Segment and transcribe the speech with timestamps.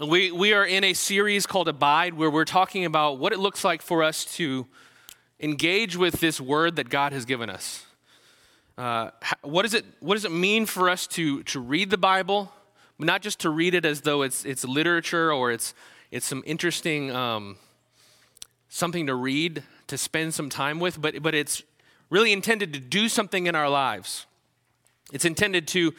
[0.00, 3.62] We, we are in a series called Abide where we're talking about what it looks
[3.62, 4.66] like for us to
[5.38, 7.84] engage with this word that God has given us.
[8.78, 9.10] Uh,
[9.42, 12.50] what, is it, what does it mean for us to, to read the Bible?
[12.98, 15.74] Not just to read it as though it's, it's literature or it's,
[16.10, 17.58] it's some interesting um,
[18.70, 21.62] something to read, to spend some time with, but, but it's
[22.08, 24.24] really intended to do something in our lives.
[25.12, 25.92] It's intended to,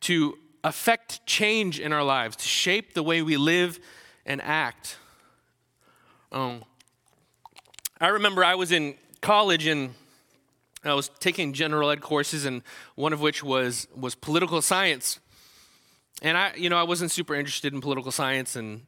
[0.00, 3.78] to affect change in our lives, to shape the way we live
[4.26, 4.96] and act.
[6.32, 6.64] Um,
[8.00, 9.94] I remember I was in college and
[10.84, 12.62] I was taking general ed courses, and
[12.94, 15.18] one of which was, was political science.
[16.22, 18.86] And I, you know, I wasn't super interested in political science, and,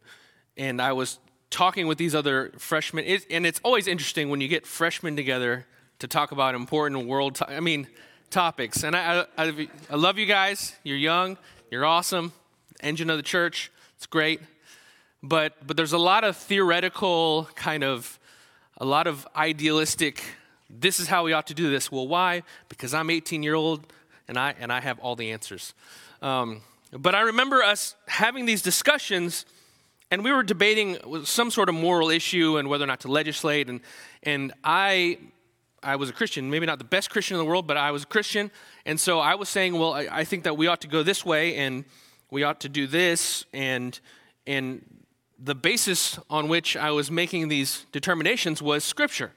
[0.57, 1.19] and I was
[1.51, 3.05] talking with these other freshmen.
[3.05, 5.67] It, and it's always interesting when you get freshmen together
[5.99, 7.89] to talk about important world, to- I mean,
[8.31, 8.85] topics.
[8.85, 10.75] And I, I, I love you guys.
[10.85, 11.37] You're young.
[11.71, 12.33] You're awesome.
[12.83, 13.71] Engine of the church.
[13.97, 14.41] It's great.
[15.23, 18.19] But, but there's a lot of theoretical kind of,
[18.79, 20.21] a lot of idealistic,
[20.69, 21.93] this is how we ought to do this.
[21.93, 22.43] Well, why?
[22.69, 23.87] Because I'm 18 year old
[24.27, 25.73] and I, and I have all the answers.
[26.23, 29.47] Um, but I remember us having these discussions
[30.11, 33.71] and we were debating some sort of moral issue and whether or not to legislate.
[33.71, 33.81] And,
[34.25, 35.19] and I
[35.83, 38.03] I was a Christian, maybe not the best Christian in the world, but I was
[38.03, 38.51] a Christian.
[38.85, 41.25] And so I was saying, well, I, I think that we ought to go this
[41.25, 41.85] way and
[42.31, 43.45] we ought to do this.
[43.53, 43.99] And,
[44.47, 44.85] and
[45.39, 49.33] the basis on which I was making these determinations was Scripture.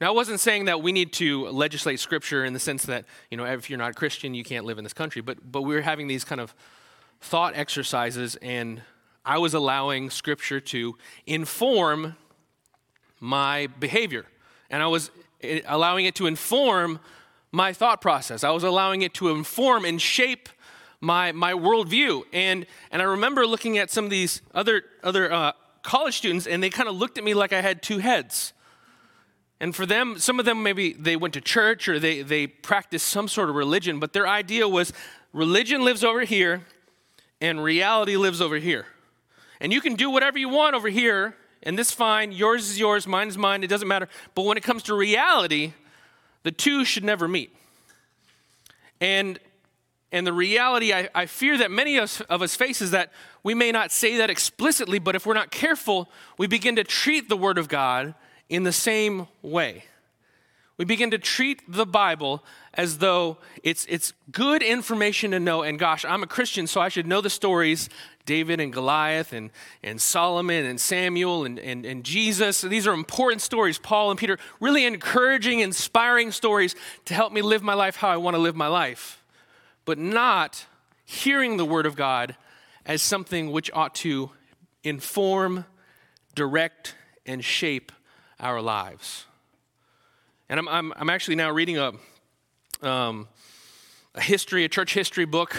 [0.00, 3.36] Now, I wasn't saying that we need to legislate Scripture in the sense that, you
[3.36, 5.22] know, if you're not a Christian, you can't live in this country.
[5.22, 6.54] But, but we were having these kind of
[7.20, 8.82] thought exercises, and
[9.24, 12.16] I was allowing Scripture to inform
[13.18, 14.26] my behavior.
[14.68, 15.10] And I was
[15.66, 17.00] allowing it to inform
[17.52, 18.42] my thought process.
[18.44, 20.48] I was allowing it to inform and shape
[21.00, 22.22] my, my worldview.
[22.32, 26.62] And, and I remember looking at some of these other, other uh, college students, and
[26.62, 28.52] they kind of looked at me like I had two heads.
[29.60, 33.06] And for them, some of them maybe they went to church or they, they practiced
[33.06, 34.92] some sort of religion, but their idea was
[35.32, 36.66] religion lives over here
[37.40, 38.86] and reality lives over here.
[39.60, 43.06] And you can do whatever you want over here, and this fine, yours is yours,
[43.06, 44.08] mine is mine, it doesn't matter.
[44.34, 45.72] But when it comes to reality,
[46.42, 47.54] the two should never meet.
[49.00, 49.38] And
[50.12, 53.10] and the reality I, I fear that many of us, of us face is that
[53.42, 56.08] we may not say that explicitly, but if we're not careful,
[56.38, 58.14] we begin to treat the Word of God
[58.48, 59.86] in the same way.
[60.76, 62.44] We begin to treat the Bible
[62.74, 65.62] as though it's, it's good information to know.
[65.62, 67.88] And gosh, I'm a Christian, so I should know the stories
[68.26, 69.50] David and Goliath and,
[69.82, 72.62] and Solomon and Samuel and, and, and Jesus.
[72.62, 76.74] These are important stories, Paul and Peter, really encouraging, inspiring stories
[77.04, 79.22] to help me live my life how I want to live my life,
[79.84, 80.66] but not
[81.04, 82.36] hearing the Word of God
[82.86, 84.30] as something which ought to
[84.82, 85.64] inform,
[86.34, 86.94] direct,
[87.26, 87.92] and shape
[88.40, 89.26] our lives.
[90.48, 91.92] And I'm, I'm, I'm actually now reading a,
[92.82, 93.28] um,
[94.14, 95.56] a history, a church history book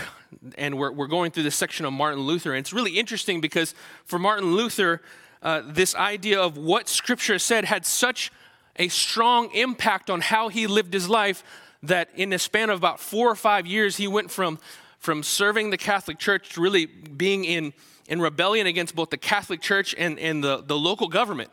[0.57, 2.53] and we're, we're going through this section of Martin Luther.
[2.53, 3.73] And it's really interesting because
[4.05, 5.01] for Martin Luther,
[5.41, 8.31] uh, this idea of what Scripture said had such
[8.77, 11.43] a strong impact on how he lived his life
[11.83, 14.59] that in a span of about four or five years, he went from,
[14.97, 17.73] from serving the Catholic Church to really being in,
[18.07, 21.51] in rebellion against both the Catholic Church and, and the, the local government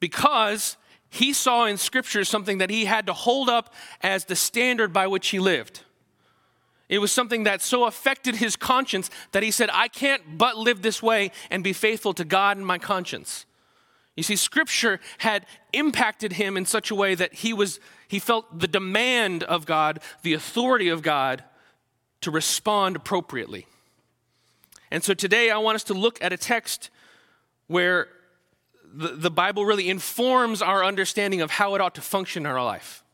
[0.00, 0.76] because
[1.10, 5.06] he saw in Scripture something that he had to hold up as the standard by
[5.06, 5.82] which he lived.
[6.90, 10.82] It was something that so affected his conscience that he said, I can't but live
[10.82, 13.46] this way and be faithful to God and my conscience.
[14.16, 18.58] You see, scripture had impacted him in such a way that he was he felt
[18.58, 21.44] the demand of God, the authority of God
[22.22, 23.68] to respond appropriately.
[24.90, 26.90] And so today I want us to look at a text
[27.68, 28.08] where
[28.92, 32.64] the, the Bible really informs our understanding of how it ought to function in our
[32.64, 33.04] life.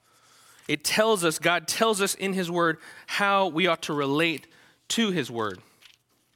[0.68, 4.46] It tells us, God tells us in His Word how we ought to relate
[4.88, 5.60] to His Word.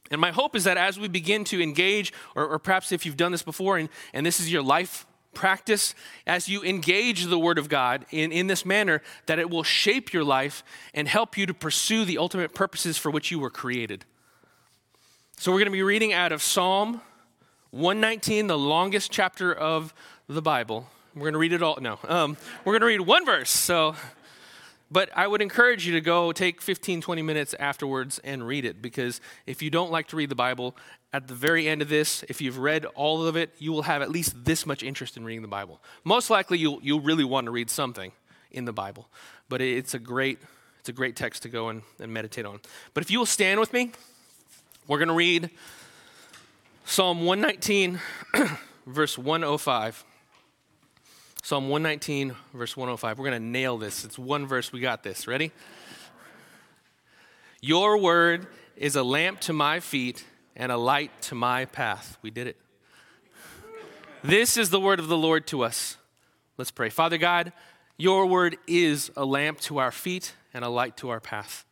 [0.09, 3.17] And my hope is that as we begin to engage, or, or perhaps if you've
[3.17, 5.95] done this before and, and this is your life practice,
[6.27, 10.11] as you engage the Word of God in, in this manner, that it will shape
[10.11, 10.63] your life
[10.93, 14.05] and help you to pursue the ultimate purposes for which you were created.
[15.37, 17.01] So we're going to be reading out of Psalm
[17.71, 19.93] 119, the longest chapter of
[20.27, 20.87] the Bible.
[21.15, 21.77] We're going to read it all.
[21.81, 23.49] No, um, we're going to read one verse.
[23.49, 23.95] So
[24.91, 28.81] but I would encourage you to go take 15, 20 minutes afterwards and read it
[28.81, 30.75] because if you don't like to read the Bible,
[31.13, 34.01] at the very end of this, if you've read all of it, you will have
[34.01, 35.81] at least this much interest in reading the Bible.
[36.03, 38.11] Most likely, you'll, you'll really want to read something
[38.51, 39.07] in the Bible.
[39.47, 40.39] But it's a great,
[40.79, 42.59] it's a great text to go and, and meditate on.
[42.93, 43.91] But if you will stand with me,
[44.87, 45.51] we're going to read
[46.85, 47.99] Psalm 119,
[48.85, 50.03] verse 105.
[51.43, 53.17] Psalm 119, verse 105.
[53.17, 54.05] We're going to nail this.
[54.05, 54.71] It's one verse.
[54.71, 55.25] We got this.
[55.25, 55.51] Ready?
[57.61, 58.45] Your word
[58.77, 60.23] is a lamp to my feet
[60.55, 62.19] and a light to my path.
[62.21, 62.57] We did it.
[64.23, 65.97] This is the word of the Lord to us.
[66.57, 66.89] Let's pray.
[66.89, 67.53] Father God,
[67.97, 71.65] your word is a lamp to our feet and a light to our path.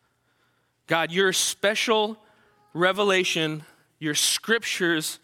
[0.88, 2.18] God, your special
[2.74, 3.64] revelation,
[4.00, 5.20] your scriptures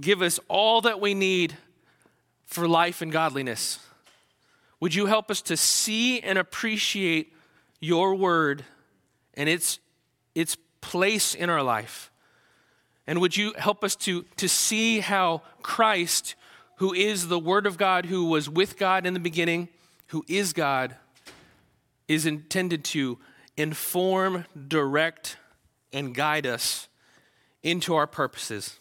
[0.00, 1.56] give us all that we need
[2.50, 3.78] for life and godliness.
[4.80, 7.32] Would you help us to see and appreciate
[7.78, 8.64] your word
[9.34, 9.78] and its,
[10.34, 12.10] its place in our life?
[13.06, 16.34] And would you help us to, to see how Christ,
[16.76, 19.68] who is the Word of God, who was with God in the beginning,
[20.08, 20.96] who is God,
[22.08, 23.18] is intended to
[23.56, 25.36] inform, direct,
[25.92, 26.88] and guide us
[27.62, 28.79] into our purposes.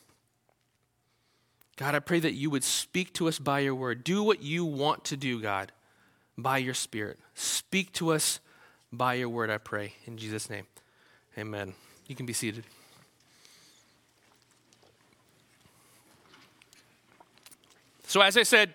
[1.79, 4.03] God, I pray that you would speak to us by your word.
[4.03, 5.71] Do what you want to do, God,
[6.37, 7.17] by your spirit.
[7.35, 8.41] Speak to us
[8.91, 9.93] by your word, I pray.
[10.05, 10.67] In Jesus' name,
[11.37, 11.73] amen.
[12.05, 12.65] You can be seated.
[18.07, 18.73] So, as I said,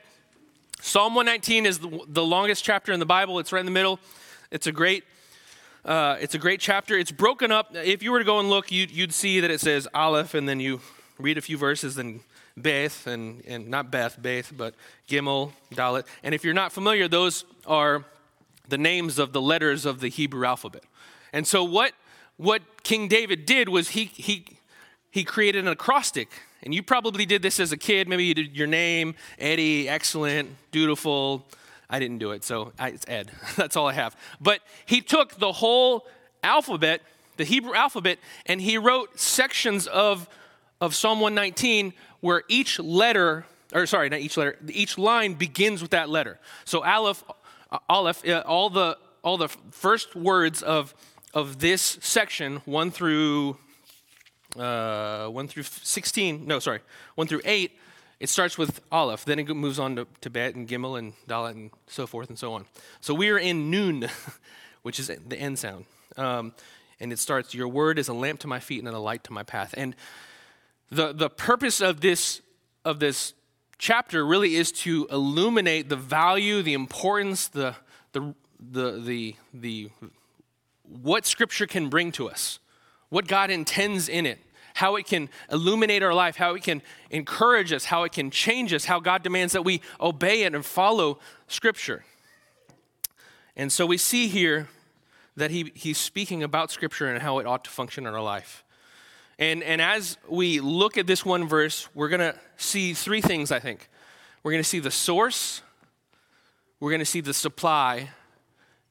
[0.81, 3.39] Psalm 119 is the, longest chapter in the Bible.
[3.39, 4.01] It's right in the middle.
[4.51, 5.05] It's a great
[5.85, 6.97] uh, it's a great chapter.
[6.97, 7.77] It's broken up.
[7.77, 10.49] If you were to go and look, you'd, you'd see that it says Aleph, and
[10.49, 10.81] then you
[11.19, 12.21] read a few verses, then
[12.57, 14.75] Beth, and, and not Beth, Beth, but
[15.09, 16.05] Gimel, Dalet.
[16.23, 18.05] And if you're not familiar, those are
[18.69, 20.85] the names of the letters of the Hebrew alphabet.
[21.33, 21.93] And so what,
[22.37, 24.47] what King David did was he, he,
[25.11, 26.29] he created an acrostic.
[26.63, 28.09] And you probably did this as a kid.
[28.09, 31.47] Maybe you did your name, Eddie, excellent, dutiful.
[31.91, 33.31] I didn't do it, so I, it's Ed.
[33.57, 34.17] That's all I have.
[34.41, 36.07] But he took the whole
[36.43, 37.03] alphabet,
[37.37, 40.29] the Hebrew alphabet, and he wrote sections of,
[40.81, 41.93] of Psalm 119
[42.25, 43.45] where each letter,
[43.75, 46.41] or sorry, not each letter, each line begins with that letter.
[46.65, 47.23] So Aleph,
[47.71, 50.95] uh, Aleph, uh, all the all the first words of
[51.35, 53.59] of this section, one through
[54.57, 56.81] uh, one through sixteen, no, sorry,
[57.15, 57.73] one through eight.
[58.21, 61.51] It starts with Aleph, then it moves on to, to Bet and Gimel and Dalet
[61.51, 62.65] and so forth and so on.
[63.03, 64.09] So we are in Nun,
[64.83, 65.85] which is the end sound.
[66.17, 66.55] Um,
[67.01, 69.33] and it starts, Your word is a lamp to my feet and a light to
[69.35, 69.75] my path.
[69.77, 69.95] And
[70.95, 72.41] the, the purpose of this,
[72.85, 73.35] of this
[73.79, 77.75] chapter really is to illuminate the value, the importance, the,
[78.13, 79.91] the, the, the, the,
[80.83, 82.61] what Scripture can bring to us,
[83.09, 84.39] what God intends in it,
[84.75, 88.73] how it can illuminate our life, how it can encourage us, how it can change
[88.73, 92.05] us, how God demands that we obey it and follow Scripture.
[93.57, 94.69] And so we see here
[95.37, 98.64] that he, he's speaking about Scripture and how it ought to function in our life.
[99.39, 103.51] And, and as we look at this one verse, we're going to see three things,
[103.51, 103.89] I think.
[104.43, 105.63] We're going to see the source,
[106.81, 108.11] we're going to see the supply,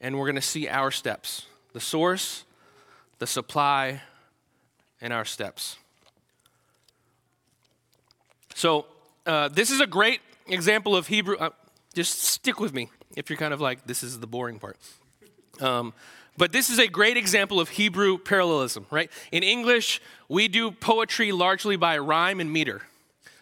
[0.01, 1.45] and we're going to see our steps.
[1.74, 2.44] The source,
[3.19, 4.01] the supply,
[5.00, 5.78] and our steps.
[8.56, 8.86] So,
[9.25, 11.38] uh, this is a great example of Hebrew.
[11.38, 11.51] Uh,
[11.94, 14.78] just stick with me if you're kind of like, this is the boring part.
[15.62, 15.94] Um,
[16.38, 19.12] but this is a great example of Hebrew parallelism, right?
[19.31, 22.81] In English, we do poetry largely by rhyme and meter.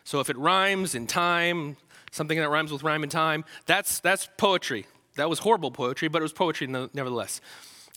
[0.03, 1.77] So if it rhymes in time,
[2.11, 4.87] something that rhymes with rhyme and time, that's, that's poetry.
[5.15, 7.39] That was horrible poetry, but it was poetry nevertheless.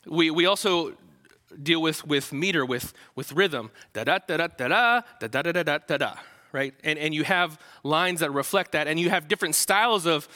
[0.07, 0.95] We, we also
[1.61, 3.71] deal with, with meter, with, with rhythm.
[3.95, 6.15] Da da da da da da, da da da da da da da,
[6.53, 6.75] right?
[6.85, 10.29] And, and you have lines that reflect that, and you have different styles of,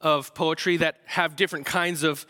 [0.00, 2.26] of poetry that have different kinds of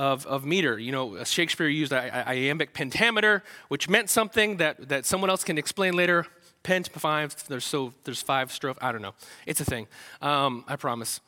[0.00, 0.78] of, of meter.
[0.78, 5.94] You know, Shakespeare used iambic pentameter, which meant something that, that someone else can explain
[5.94, 6.26] later.
[6.62, 8.78] Pent five, there's so there's five strophe.
[8.80, 9.14] I don't know.
[9.46, 9.86] It's a thing.
[10.22, 11.20] Um, I promise.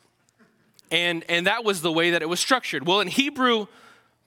[0.89, 2.87] And and that was the way that it was structured.
[2.87, 3.67] Well, in Hebrew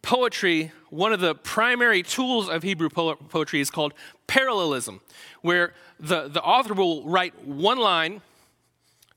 [0.03, 3.95] poetry, one of the primary tools of Hebrew po- poetry is called
[4.27, 5.01] parallelism,
[5.43, 8.23] where the, the author will write one line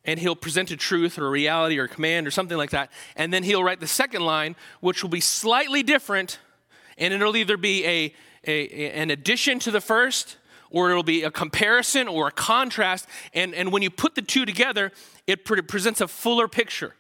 [0.10, 2.92] and he'll present a truth or a reality or a command or something like that.
[3.16, 6.40] And then he'll write the second line, which will be slightly different,
[6.98, 8.14] and it'll either be a,
[8.48, 10.38] a, an addition to the first,
[10.72, 13.08] or it'll be a comparison or a contrast.
[13.36, 14.92] And, and when you put the two together,
[15.28, 16.96] it pre- presents a fuller picture.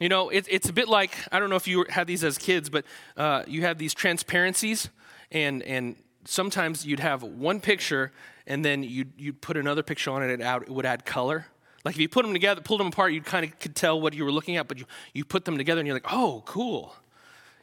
[0.00, 2.36] You know, it, it's a bit like I don't know if you had these as
[2.36, 2.84] kids, but
[3.16, 4.88] uh, you have these transparencies,
[5.30, 5.94] and, and
[6.24, 8.10] sometimes you'd have one picture,
[8.48, 11.46] and then you'd, you'd put another picture on it, it, it would add color.
[11.84, 14.14] Like if you put them together, pulled them apart, you kind of could tell what
[14.14, 16.94] you were looking at, but you, you put them together and you're like, oh, cool.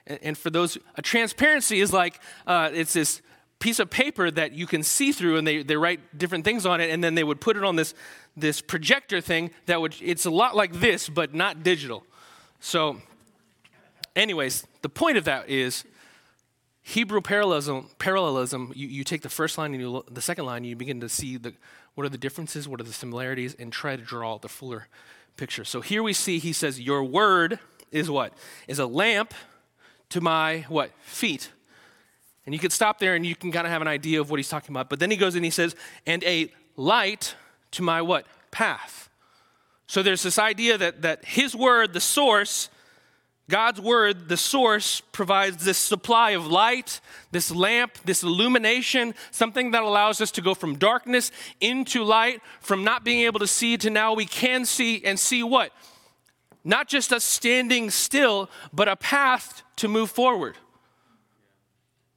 [0.08, 3.22] And, and for those, a transparency is like, uh, it's this
[3.60, 6.80] piece of paper that you can see through and they, they write different things on
[6.80, 7.94] it and then they would put it on this,
[8.36, 12.06] this projector thing that would it's a lot like this but not digital
[12.62, 13.02] so
[14.16, 15.84] anyways the point of that is
[16.82, 20.68] hebrew parallelism parallelism you, you take the first line and you the second line and
[20.68, 21.54] you begin to see the
[22.00, 24.88] what are the differences what are the similarities and try to draw the fuller
[25.36, 27.60] picture so here we see he says your word
[27.92, 28.32] is what
[28.70, 29.34] is a lamp
[30.08, 31.52] to my what feet
[32.50, 34.38] and you could stop there and you can kind of have an idea of what
[34.38, 34.90] he's talking about.
[34.90, 35.76] But then he goes and he says,
[36.08, 37.36] and a light
[37.74, 38.26] to my what?
[38.50, 39.08] Path.
[39.86, 42.72] So there's this idea that, that his word, the source,
[43.50, 47.02] God's word, the source, provides this supply of light,
[47.32, 52.84] this lamp, this illumination, something that allows us to go from darkness into light, from
[52.84, 55.74] not being able to see to now we can see and see what?
[56.64, 60.56] Not just us standing still, but a path to move forward.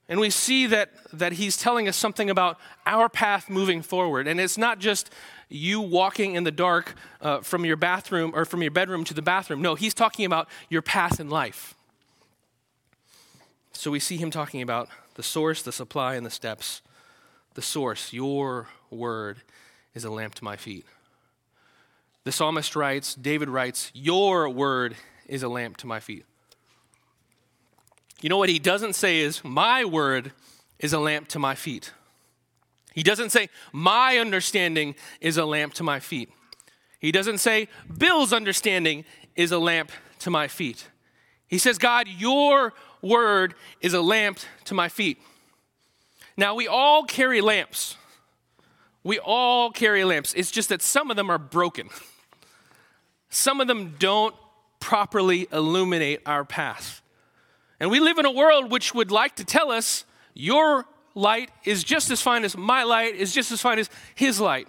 [0.09, 4.29] And we see that, that he's telling us something about our path moving forward.
[4.29, 5.11] And it's not just
[5.53, 9.23] you walking in the dark uh, from your bathroom or from your bedroom to the
[9.23, 9.63] bathroom.
[9.63, 11.75] No, he's talking about your path in life.
[13.73, 16.83] So we see him talking about the source, the supply, and the steps.
[17.55, 19.43] The source, your word,
[19.95, 20.87] is a lamp to my feet.
[22.25, 26.25] The psalmist writes, David writes, Your word is a lamp to my feet.
[28.21, 30.33] You know what he doesn't say is, My word
[30.79, 31.93] is a lamp to my feet.
[32.95, 36.31] He doesn't say, My understanding is a lamp to my feet.
[36.99, 37.69] He doesn't say,
[37.99, 40.89] Bill's understanding is a lamp to my feet.
[41.49, 42.73] He says, God, your
[43.03, 45.19] word is a lamp to my feet.
[46.37, 47.97] Now, we all carry lamps.
[49.05, 50.33] We all carry lamps.
[50.35, 51.89] It's just that some of them are broken.
[53.29, 54.35] Some of them don't
[54.81, 57.03] properly illuminate our path.
[57.81, 61.85] And we live in a world which would like to tell us your light is
[61.85, 64.69] just as fine as my light, is just as fine as his light.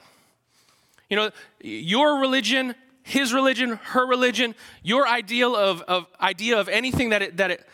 [1.09, 1.29] You know,
[1.62, 7.38] your religion, his religion, her religion, your ideal of, of idea of anything that it,
[7.38, 7.67] that it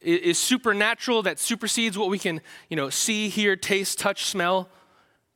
[0.00, 4.68] is supernatural, that supersedes what we can, you know, see, hear, taste, touch, smell.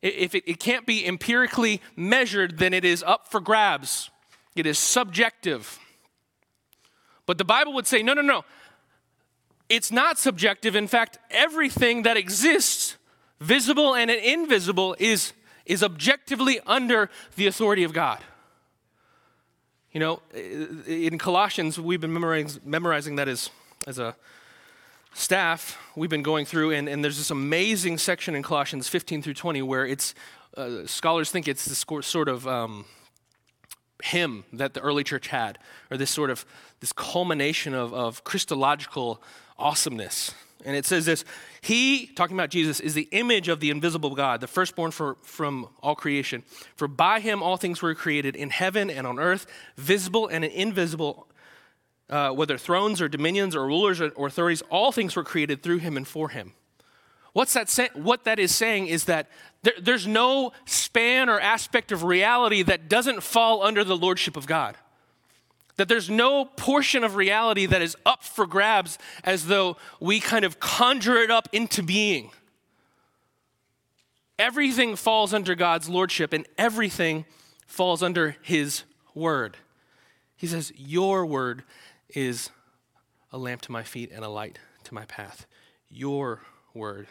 [0.03, 4.11] If it, it can't be empirically measured, then it is up for grabs.
[4.55, 5.79] It is subjective.
[7.27, 8.45] But the Bible would say, no, no, no.
[9.71, 10.75] It's not subjective.
[10.75, 12.97] In fact, everything that exists,
[13.39, 15.33] visible and invisible, is,
[15.65, 18.19] is objectively under the authority of God.
[19.93, 20.23] You know,
[20.87, 23.51] in Colossians, we've been memorizing, memorizing that as,
[23.87, 24.17] as a
[25.15, 25.79] staff.
[25.95, 29.63] We've been going through, and, and there's this amazing section in Colossians 15 through 20
[29.63, 30.15] where it's,
[30.57, 32.87] uh, scholars think it's this sort of um,
[34.03, 35.59] hymn that the early church had,
[35.91, 36.45] or this sort of
[36.81, 39.23] this culmination of, of Christological
[39.61, 40.35] awesomeness.
[40.65, 41.25] And it says this
[41.61, 45.69] He, talking about Jesus, is the image of the invisible God, the firstborn for, from
[45.83, 46.43] all creation.
[46.77, 51.29] For by him all things were created in heaven and on earth, visible and invisible,
[52.09, 55.97] uh, whether thrones or dominions or rulers or authorities, all things were created through him
[55.97, 56.53] and for him.
[57.33, 59.31] What's that say- what that is saying is that
[59.63, 64.47] there, there's no span or aspect of reality that doesn't fall under the lordship of
[64.47, 64.77] God.
[65.81, 70.45] That there's no portion of reality that is up for grabs as though we kind
[70.45, 72.33] of conjure it up into being.
[74.39, 77.25] Everything falls under God's lordship and everything
[77.67, 78.83] falls under his
[79.15, 79.57] word.
[80.37, 81.65] He says, Your word
[82.11, 82.51] is
[83.33, 85.47] a lamp to my feet and a light to my path.
[85.89, 86.43] Your
[86.75, 87.07] word.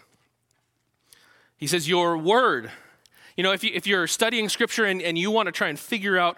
[1.57, 2.69] He says, Your word.
[3.35, 5.79] You know, if, you, if you're studying scripture and, and you want to try and
[5.79, 6.37] figure out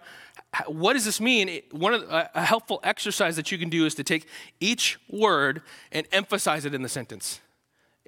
[0.67, 1.62] what does this mean?
[1.72, 4.27] One of the, a helpful exercise that you can do is to take
[4.60, 7.39] each word and emphasize it in the sentence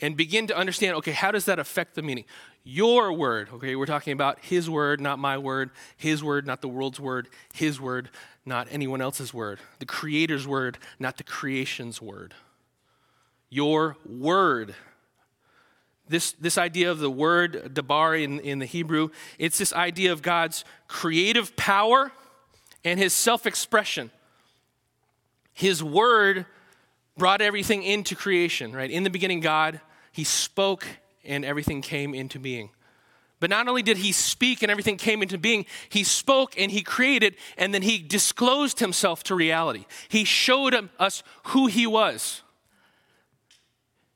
[0.01, 2.25] and begin to understand okay, how does that affect the meaning?
[2.65, 6.67] Your word, okay, we're talking about his word, not my word, his word, not the
[6.67, 8.09] world's word, his word,
[8.45, 12.33] not anyone else's word, the creator's word, not the creation's word.
[13.50, 14.75] Your word.
[16.09, 19.09] This, this idea of the word dabar in, in the Hebrew,
[19.39, 22.12] it's this idea of God's creative power
[22.83, 24.11] and his self expression.
[25.53, 26.45] His word
[27.17, 28.89] brought everything into creation, right?
[28.89, 29.79] In the beginning, God,
[30.11, 30.85] he spoke
[31.23, 32.69] and everything came into being.
[33.39, 36.81] But not only did he speak and everything came into being, he spoke and he
[36.81, 39.85] created and then he disclosed himself to reality.
[40.07, 42.41] He showed us who he was.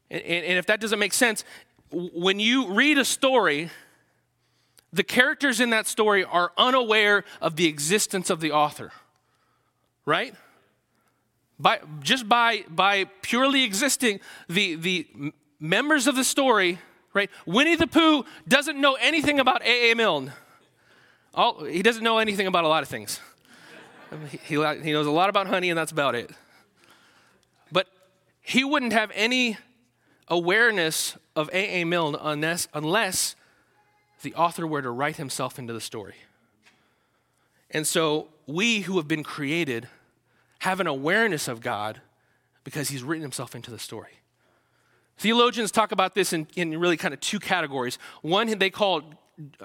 [0.09, 1.43] And, and if that doesn't make sense,
[1.91, 3.69] when you read a story,
[4.94, 8.91] the characters in that story are unaware of the existence of the author,
[10.06, 10.34] right?
[11.60, 15.08] By, just by, by purely existing, the, the
[15.60, 16.79] members of the story,
[17.13, 17.29] right?
[17.46, 19.96] Winnie the Pooh doesn't know anything about A.A.
[19.96, 20.32] Milne.
[21.34, 23.20] All, he doesn't know anything about a lot of things.
[24.32, 26.32] he, he, knows a lot about honey, and that's about it.
[27.72, 27.88] But
[28.41, 29.58] he wouldn't have any
[30.27, 31.84] awareness of A.A.
[31.86, 33.36] Milne unless, unless
[34.27, 36.15] the author were to write himself into the story.
[37.72, 39.88] And so we who have been created
[40.60, 42.01] have an awareness of God
[42.65, 44.19] because he's written himself into the story.
[45.17, 47.98] Theologians talk about this in, in really kind of two categories.
[48.22, 49.01] One, they call,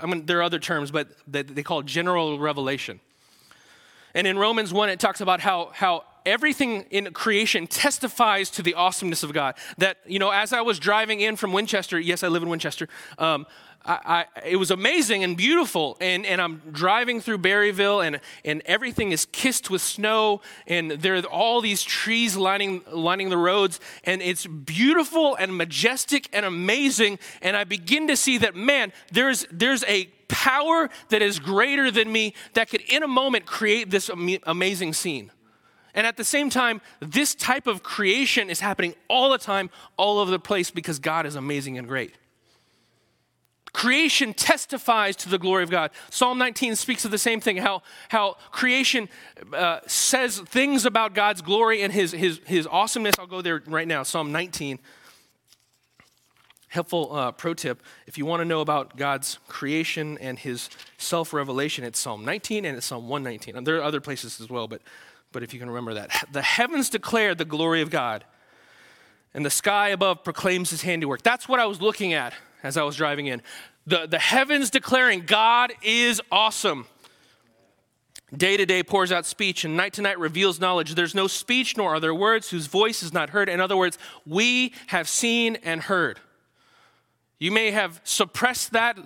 [0.00, 3.00] I mean, there are other terms, but they, they call general revelation.
[4.14, 8.74] And in Romans 1, it talks about how, how everything in creation testifies to the
[8.74, 9.56] awesomeness of God.
[9.78, 12.88] That, you know, as I was driving in from Winchester, yes, I live in Winchester,
[13.18, 13.46] um,
[13.84, 15.96] I, it was amazing and beautiful.
[16.00, 21.16] And, and I'm driving through Berryville, and, and everything is kissed with snow, and there
[21.16, 27.18] are all these trees lining, lining the roads, and it's beautiful and majestic and amazing.
[27.40, 32.10] And I begin to see that, man, there's, there's a power that is greater than
[32.10, 34.10] me that could, in a moment, create this
[34.44, 35.30] amazing scene.
[35.94, 40.18] And at the same time, this type of creation is happening all the time, all
[40.18, 42.14] over the place, because God is amazing and great.
[43.72, 45.90] Creation testifies to the glory of God.
[46.10, 49.08] Psalm 19 speaks of the same thing how, how creation
[49.54, 53.14] uh, says things about God's glory and his, his, his awesomeness.
[53.18, 54.02] I'll go there right now.
[54.02, 54.78] Psalm 19.
[56.68, 61.32] Helpful uh, pro tip if you want to know about God's creation and his self
[61.32, 63.56] revelation, it's Psalm 19 and it's Psalm 119.
[63.56, 64.82] And there are other places as well, but,
[65.32, 66.10] but if you can remember that.
[66.32, 68.24] The heavens declare the glory of God,
[69.34, 71.22] and the sky above proclaims his handiwork.
[71.22, 73.42] That's what I was looking at as I was driving in.
[73.86, 76.86] The, the heavens declaring God is awesome.
[78.34, 80.94] Day to day pours out speech, and night to night reveals knowledge.
[80.94, 83.48] There's no speech, nor are there words whose voice is not heard.
[83.48, 86.18] In other words, we have seen and heard.
[87.38, 88.96] You may have suppressed that.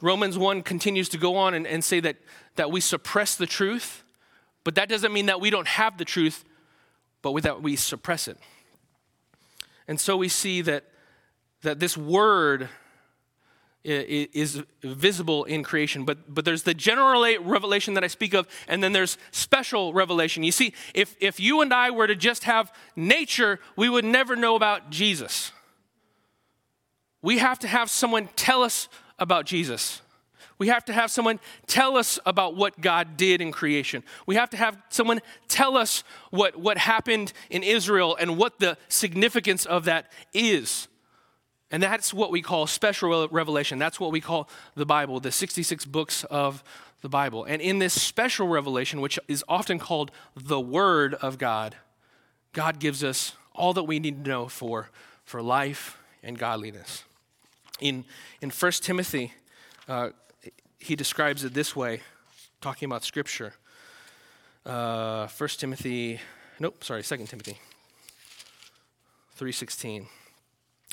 [0.00, 2.16] Romans 1 continues to go on and, and say that,
[2.56, 4.02] that we suppress the truth,
[4.64, 6.44] but that doesn't mean that we don't have the truth,
[7.20, 8.38] but that we suppress it.
[9.86, 10.84] And so we see that,
[11.62, 12.70] that this word
[13.84, 16.04] is visible in creation.
[16.04, 20.42] But, but there's the general revelation that I speak of, and then there's special revelation.
[20.42, 24.36] You see, if, if you and I were to just have nature, we would never
[24.36, 25.52] know about Jesus.
[27.22, 30.00] We have to have someone tell us about Jesus.
[30.58, 34.04] We have to have someone tell us about what God did in creation.
[34.26, 38.78] We have to have someone tell us what, what happened in Israel and what the
[38.88, 40.88] significance of that is.
[41.74, 43.80] And that's what we call special revelation.
[43.80, 46.62] That's what we call the Bible, the 66 books of
[47.00, 47.42] the Bible.
[47.42, 51.74] And in this special revelation, which is often called the Word of God,
[52.52, 54.90] God gives us all that we need to know for,
[55.24, 57.02] for life and godliness.
[57.80, 58.04] In,
[58.40, 59.32] in 1 Timothy,
[59.88, 60.10] uh,
[60.78, 62.02] he describes it this way,
[62.60, 63.52] talking about Scripture.
[64.64, 66.20] Uh, 1 Timothy,
[66.60, 67.58] nope, sorry, 2 Timothy
[69.36, 70.06] 3.16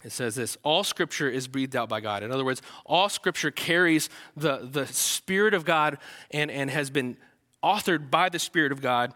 [0.03, 2.23] it says this all scripture is breathed out by god.
[2.23, 5.97] In other words all scripture carries the, the spirit of god
[6.31, 7.17] and, and has been
[7.63, 9.13] authored by the spirit of god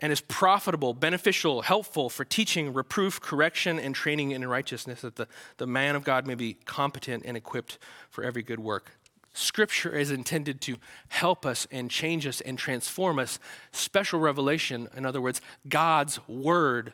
[0.00, 5.28] and is profitable beneficial helpful for teaching reproof correction and training in righteousness that the,
[5.58, 7.78] the man of god may be competent and equipped
[8.10, 8.92] for every good work.
[9.36, 10.76] Scripture is intended to
[11.08, 13.40] help us and change us and transform us.
[13.72, 16.92] Special revelation in other words god's word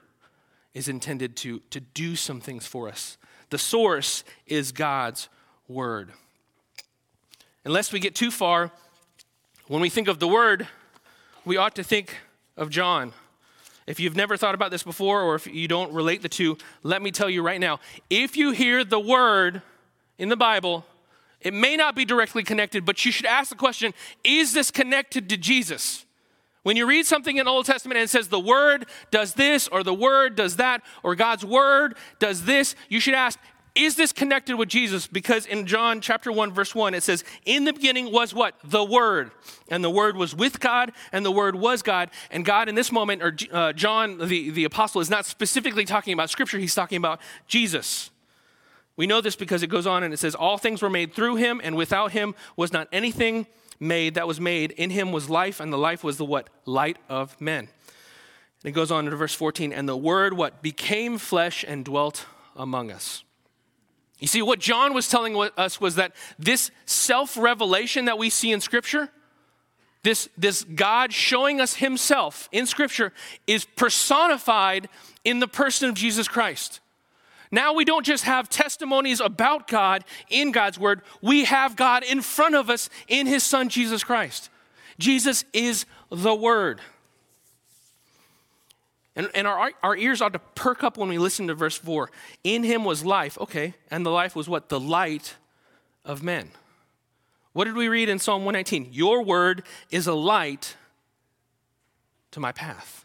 [0.74, 3.18] is intended to, to do some things for us.
[3.50, 5.28] The source is God's
[5.68, 6.12] Word.
[7.64, 8.70] Unless we get too far,
[9.66, 10.66] when we think of the Word,
[11.44, 12.16] we ought to think
[12.56, 13.12] of John.
[13.87, 17.02] If you've never thought about this before, or if you don't relate the two, let
[17.02, 17.80] me tell you right now.
[18.09, 19.62] If you hear the Word
[20.18, 20.85] in the Bible,
[21.40, 25.28] it may not be directly connected, but you should ask the question is this connected
[25.30, 26.04] to Jesus?
[26.62, 29.66] When you read something in the Old Testament and it says the word does this
[29.68, 33.38] or the word does that or God's word does this, you should ask,
[33.75, 35.07] is this connected with Jesus?
[35.07, 38.57] Because in John chapter 1 verse 1 it says, "In the beginning was what?
[38.64, 39.31] The word.
[39.68, 42.90] And the word was with God and the word was God." And God in this
[42.90, 46.99] moment or uh, John the the apostle is not specifically talking about scripture, he's talking
[46.99, 48.11] about Jesus.
[48.96, 51.37] We know this because it goes on and it says, All things were made through
[51.37, 53.46] him, and without him was not anything
[53.81, 54.73] made that was made.
[54.73, 56.49] In him was life, and the life was the what?
[56.66, 57.69] Light of men.
[58.62, 60.62] And it goes on to verse 14, and the word what?
[60.62, 63.25] Became flesh and dwelt among us.
[64.19, 68.53] You see, what John was telling us was that this self revelation that we see
[68.53, 69.09] in Scripture,
[70.03, 73.14] this, this God showing us Himself in Scripture,
[73.47, 74.90] is personified
[75.25, 76.81] in the person of Jesus Christ.
[77.50, 82.22] Now we don't just have testimonies about God in God's word, we have God in
[82.22, 84.50] front of us in his son Jesus Christ.
[84.98, 86.80] Jesus is the word.
[89.16, 92.10] And, and our, our ears ought to perk up when we listen to verse 4.
[92.44, 94.68] In him was life, okay, and the life was what?
[94.68, 95.36] The light
[96.04, 96.50] of men.
[97.52, 98.88] What did we read in Psalm 119?
[98.92, 100.76] Your word is a light
[102.30, 103.04] to my path.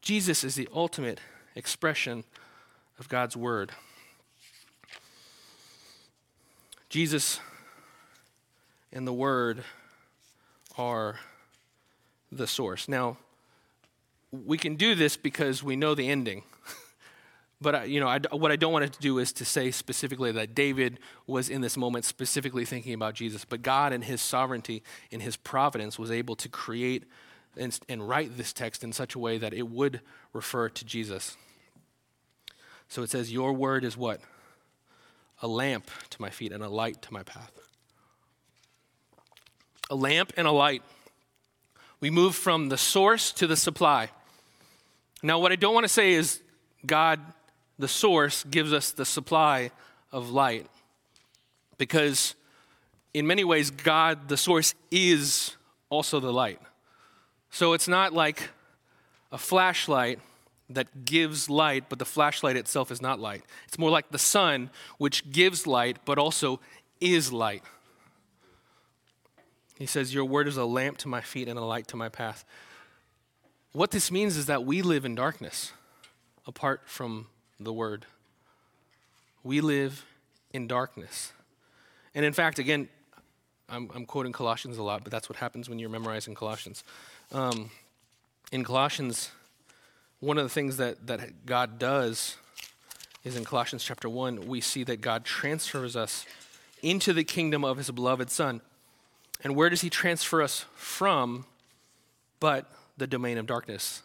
[0.00, 1.20] Jesus is the ultimate
[1.54, 2.24] expression
[3.00, 3.72] of God's word.
[6.90, 7.40] Jesus
[8.92, 9.64] and the word
[10.76, 11.18] are
[12.30, 12.88] the source.
[12.88, 13.16] Now,
[14.30, 16.42] we can do this because we know the ending.
[17.60, 20.54] but you know, I, what I don't want to do is to say specifically that
[20.54, 23.46] David was in this moment specifically thinking about Jesus.
[23.46, 27.04] But God, in His sovereignty, in His providence, was able to create
[27.56, 30.02] and, and write this text in such a way that it would
[30.34, 31.36] refer to Jesus.
[32.90, 34.20] So it says, Your word is what?
[35.40, 37.52] A lamp to my feet and a light to my path.
[39.88, 40.82] A lamp and a light.
[42.00, 44.10] We move from the source to the supply.
[45.22, 46.40] Now, what I don't want to say is
[46.84, 47.20] God,
[47.78, 49.70] the source, gives us the supply
[50.10, 50.66] of light.
[51.78, 52.34] Because
[53.14, 55.56] in many ways, God, the source, is
[55.90, 56.60] also the light.
[57.50, 58.50] So it's not like
[59.30, 60.18] a flashlight
[60.70, 63.42] that gives light, but the flashlight itself is not light.
[63.66, 66.60] It's more like the sun, which gives light, but also
[67.00, 67.62] is light.
[69.78, 72.08] He says, Your word is a lamp to my feet and a light to my
[72.08, 72.44] path.
[73.72, 75.72] What this means is that we live in darkness
[76.46, 77.26] apart from
[77.58, 78.06] the word.
[79.42, 80.04] We live
[80.52, 81.32] in darkness.
[82.14, 82.88] And in fact, again,
[83.68, 86.82] I'm, I'm quoting Colossians a lot, but that's what happens when you're memorizing Colossians.
[87.32, 87.70] Um,
[88.50, 89.30] in Colossians,
[90.20, 92.36] one of the things that, that God does
[93.24, 96.24] is in Colossians chapter 1, we see that God transfers us
[96.82, 98.60] into the kingdom of his beloved Son.
[99.42, 101.46] And where does he transfer us from
[102.38, 104.02] but the domain of darkness?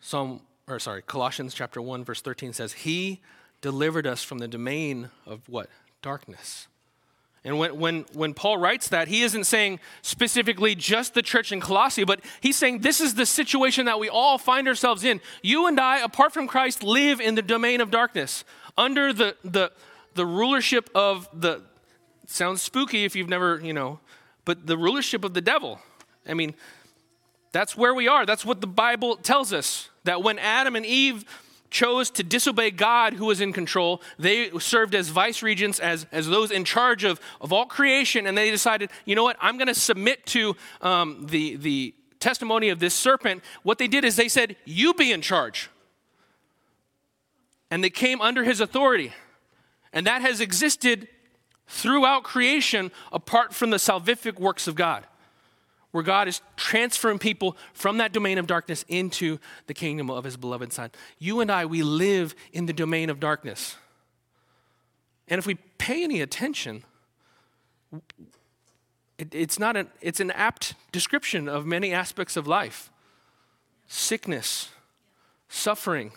[0.00, 3.20] Psalm, or sorry, Colossians chapter 1, verse 13 says, He
[3.60, 5.68] delivered us from the domain of what?
[6.02, 6.68] Darkness
[7.46, 11.60] and when, when, when Paul writes that, he isn't saying specifically just the church in
[11.60, 15.20] Colossae, but he's saying this is the situation that we all find ourselves in.
[15.42, 18.44] You and I, apart from Christ, live in the domain of darkness,
[18.76, 19.70] under the, the,
[20.14, 21.62] the rulership of the,
[22.26, 24.00] sounds spooky if you've never, you know,
[24.44, 25.78] but the rulership of the devil.
[26.28, 26.52] I mean,
[27.52, 28.26] that's where we are.
[28.26, 29.88] That's what the Bible tells us.
[30.02, 31.24] That when Adam and Eve
[31.70, 34.02] chose to disobey God who was in control.
[34.18, 38.36] They served as vice regents, as, as those in charge of, of all creation, and
[38.36, 42.78] they decided, you know what, I'm going to submit to um, the, the testimony of
[42.78, 43.42] this serpent.
[43.62, 45.70] What they did is they said, You be in charge.
[47.70, 49.12] And they came under his authority.
[49.92, 51.08] And that has existed
[51.66, 55.04] throughout creation apart from the salvific works of God
[55.96, 60.36] where God is transferring people from that domain of darkness into the kingdom of his
[60.36, 60.90] beloved Son.
[61.18, 63.76] You and I, we live in the domain of darkness.
[65.26, 66.84] And if we pay any attention,
[69.16, 72.90] it, it's, not an, it's an apt description of many aspects of life
[73.88, 74.68] sickness,
[75.48, 76.12] suffering,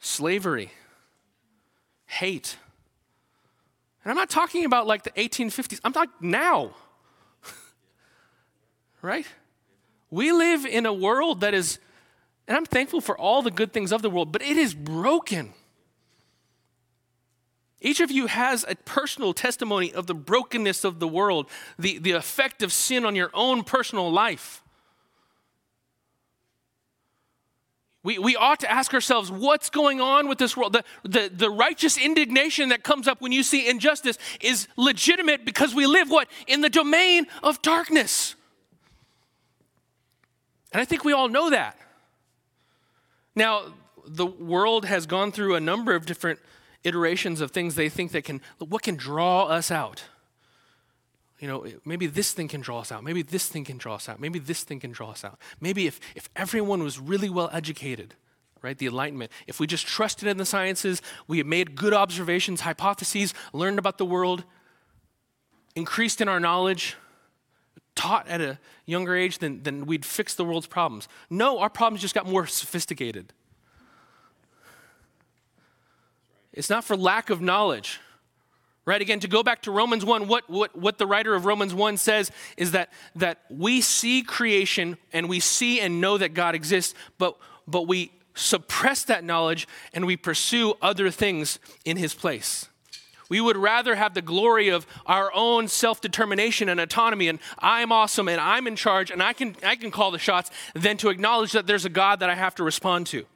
[0.00, 0.72] slavery,
[2.06, 2.56] hate.
[4.04, 6.70] And I'm not talking about like the 1850s, I'm talking now
[9.02, 9.26] right?
[10.10, 11.78] We live in a world that is,
[12.46, 15.52] and I'm thankful for all the good things of the world, but it is broken.
[17.80, 22.12] Each of you has a personal testimony of the brokenness of the world, the, the
[22.12, 24.62] effect of sin on your own personal life.
[28.02, 30.72] We, we ought to ask ourselves what's going on with this world?
[30.72, 35.74] The, the, the righteous indignation that comes up when you see injustice is legitimate because
[35.74, 36.28] we live what?
[36.46, 38.34] In the domain of darkness.
[40.72, 41.76] And I think we all know that.
[43.34, 43.74] Now,
[44.06, 46.40] the world has gone through a number of different
[46.84, 50.04] iterations of things they think that can, what can draw us out?
[51.38, 53.04] You know, maybe this thing can draw us out.
[53.04, 54.18] Maybe this thing can draw us out.
[54.18, 55.38] Maybe this thing can draw us out.
[55.60, 58.14] Maybe if, if everyone was really well educated,
[58.60, 63.34] right, the Enlightenment, if we just trusted in the sciences, we made good observations, hypotheses,
[63.52, 64.42] learned about the world,
[65.76, 66.96] increased in our knowledge,
[67.98, 71.08] taught at a younger age, then, then we'd fix the world's problems.
[71.28, 73.32] No, our problems just got more sophisticated.
[76.52, 77.98] It's not for lack of knowledge.
[78.84, 79.02] Right?
[79.02, 81.96] Again, to go back to Romans 1, what, what, what the writer of Romans 1
[81.96, 86.94] says is that, that we see creation and we see and know that God exists,
[87.18, 92.68] but, but we suppress that knowledge and we pursue other things in his place.
[93.28, 97.92] We would rather have the glory of our own self determination and autonomy, and I'm
[97.92, 101.10] awesome and I'm in charge and I can, I can call the shots, than to
[101.10, 103.26] acknowledge that there's a God that I have to respond to.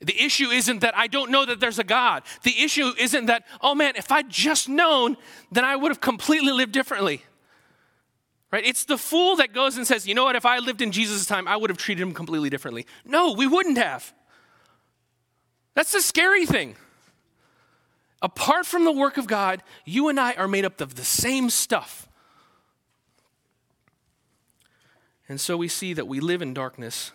[0.00, 2.24] The issue isn't that I don't know that there's a God.
[2.42, 5.16] The issue isn't that, oh man, if I'd just known,
[5.50, 7.22] then I would have completely lived differently.
[8.50, 8.64] Right?
[8.64, 11.26] It's the fool that goes and says, you know what, if I lived in Jesus'
[11.26, 12.86] time, I would have treated him completely differently.
[13.04, 14.12] No, we wouldn't have.
[15.74, 16.76] That's the scary thing.
[18.24, 21.50] Apart from the work of God, you and I are made up of the same
[21.50, 22.08] stuff.
[25.28, 27.12] And so we see that we live in darkness,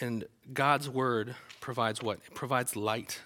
[0.00, 2.18] and God's word provides what?
[2.24, 3.20] It provides light.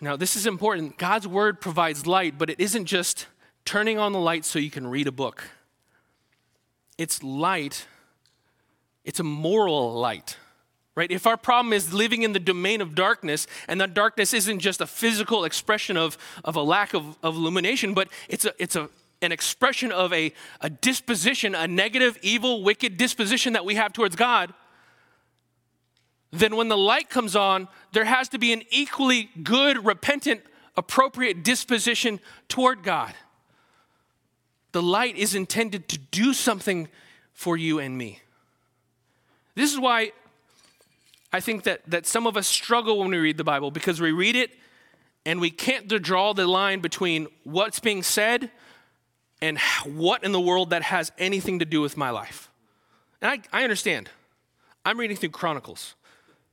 [0.00, 0.96] Now, this is important.
[0.96, 3.26] God's word provides light, but it isn't just
[3.64, 5.42] turning on the light so you can read a book.
[6.98, 7.88] It's light,
[9.04, 10.36] it's a moral light,
[10.94, 11.10] right?
[11.10, 14.80] If our problem is living in the domain of darkness, and that darkness isn't just
[14.80, 18.90] a physical expression of, of a lack of, of illumination, but it's, a, it's a,
[19.22, 24.16] an expression of a, a disposition, a negative, evil, wicked disposition that we have towards
[24.16, 24.52] God,
[26.32, 30.40] then when the light comes on, there has to be an equally good, repentant,
[30.76, 33.12] appropriate disposition toward God.
[34.72, 36.88] The light is intended to do something
[37.34, 38.20] for you and me.
[39.54, 40.12] This is why
[41.32, 44.12] I think that, that some of us struggle when we read the Bible because we
[44.12, 44.50] read it
[45.24, 48.50] and we can't draw the line between what's being said
[49.40, 52.50] and what in the world that has anything to do with my life.
[53.20, 54.10] And I, I understand.
[54.84, 55.94] I'm reading through Chronicles,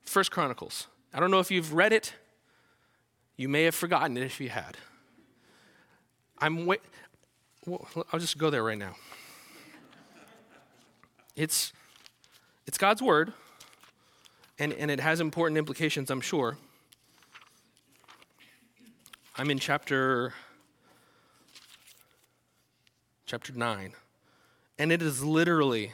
[0.03, 0.87] First Chronicles.
[1.13, 2.13] I don't know if you've read it.
[3.37, 4.77] You may have forgotten it if you had.
[6.37, 6.81] I'm wait,
[7.67, 8.95] I'll just go there right now.
[11.35, 11.73] It's,
[12.67, 13.33] it's God's word,
[14.59, 16.57] and, and it has important implications, I'm sure.
[19.37, 20.33] I'm in chapter
[23.25, 23.93] chapter 9.
[24.77, 25.91] And it is literally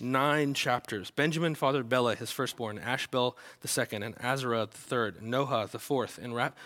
[0.00, 1.10] nine chapters.
[1.10, 6.18] Benjamin fathered Bela, his firstborn, Ashbel the second, and Azarah the third, Noah the fourth,
[6.18, 6.56] and Rap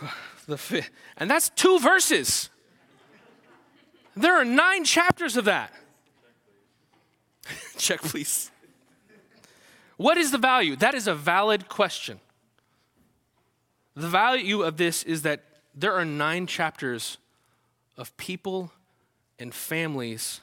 [0.46, 0.90] the fifth.
[1.16, 2.50] And that's two verses.
[4.16, 5.72] There are nine chapters of that.
[7.78, 8.49] Check, please.
[10.00, 10.76] What is the value?
[10.76, 12.20] That is a valid question.
[13.94, 17.18] The value of this is that there are nine chapters
[17.98, 18.72] of people
[19.38, 20.40] and families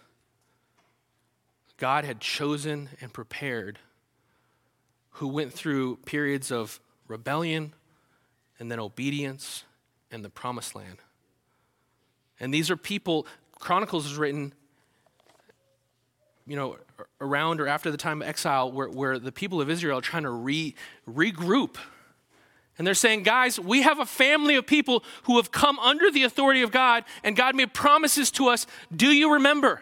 [1.78, 3.80] God had chosen and prepared
[5.14, 7.74] who went through periods of rebellion
[8.60, 9.64] and then obedience
[10.12, 11.00] and the promised land.
[12.40, 13.26] And these are people,
[13.60, 14.54] Chronicles is written,
[16.46, 16.78] you know,
[17.22, 20.24] around or after the time of exile, where, where the people of Israel are trying
[20.24, 20.76] to re,
[21.10, 21.76] regroup.
[22.78, 26.24] And they're saying, guys, we have a family of people who have come under the
[26.24, 28.68] authority of God, and God made promises to us.
[28.96, 29.82] Do you remember?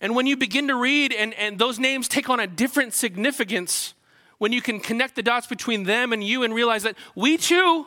[0.00, 3.94] And when you begin to read, and, and those names take on a different significance,
[4.38, 7.86] when you can connect the dots between them and you and realize that we too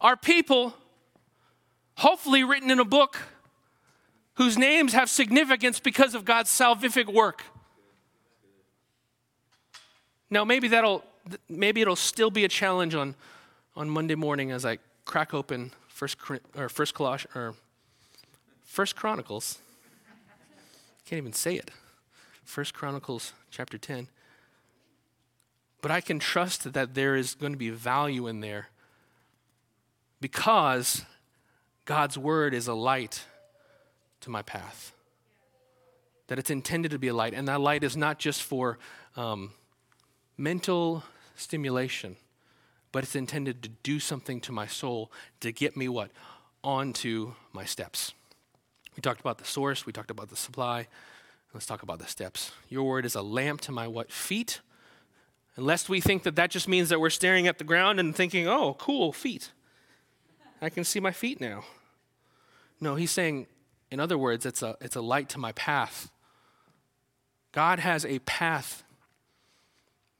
[0.00, 0.74] are people
[1.94, 3.18] hopefully written in a book
[4.42, 7.44] whose names have significance because of God's salvific work.
[10.30, 11.04] Now, maybe that'll
[11.48, 13.14] maybe it'll still be a challenge on
[13.76, 16.16] on Monday morning as I crack open First
[16.56, 17.54] or First Colossians or
[18.64, 19.58] First Chronicles.
[21.06, 21.70] Can't even say it.
[22.44, 24.08] First Chronicles chapter 10.
[25.80, 28.70] But I can trust that there is going to be value in there
[30.20, 31.04] because
[31.84, 33.24] God's word is a light
[34.22, 34.92] to my path.
[36.28, 38.78] That it's intended to be a light, and that light is not just for
[39.16, 39.52] um,
[40.36, 41.04] mental
[41.36, 42.16] stimulation,
[42.90, 46.10] but it's intended to do something to my soul to get me what?
[46.64, 48.12] Onto my steps.
[48.96, 50.88] We talked about the source, we talked about the supply.
[51.54, 52.52] Let's talk about the steps.
[52.70, 54.10] Your word is a lamp to my what?
[54.10, 54.60] Feet.
[55.56, 58.48] Unless we think that that just means that we're staring at the ground and thinking,
[58.48, 59.50] oh, cool, feet.
[60.62, 61.64] I can see my feet now.
[62.80, 63.46] No, he's saying,
[63.92, 66.10] in other words, it's a, it's a light to my path.
[67.52, 68.82] God has a path,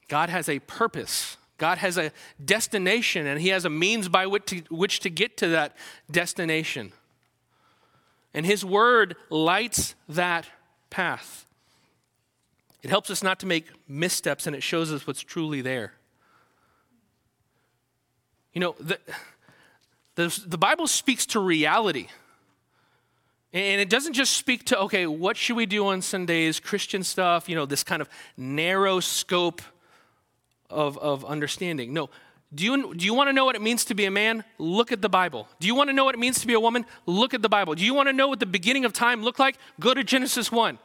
[0.09, 1.37] God has a purpose.
[1.59, 2.11] God has a
[2.45, 5.77] destination, and He has a means by which to, which to get to that
[6.11, 6.91] destination.
[8.35, 10.49] And His Word lights that
[10.91, 11.47] path.
[12.83, 15.93] It helps us not to make missteps, and it shows us what's truly there.
[18.53, 18.99] You know, the,
[20.17, 22.09] the, the Bible speaks to reality.
[23.53, 27.49] And it doesn't just speak to, okay, what should we do on Sundays, Christian stuff,
[27.49, 29.61] you know, this kind of narrow scope
[30.73, 31.93] of, of understanding.
[31.93, 32.11] No.
[32.55, 34.45] Do you, do you want to know what it means to be a man?
[34.59, 35.49] Look at the Bible.
[35.61, 36.85] Do you want to know what it means to be a woman?
[37.07, 37.75] Look at the Bible.
[37.75, 39.57] Do you want to know what the beginning of time looked like?
[39.81, 40.79] Go to Genesis 1.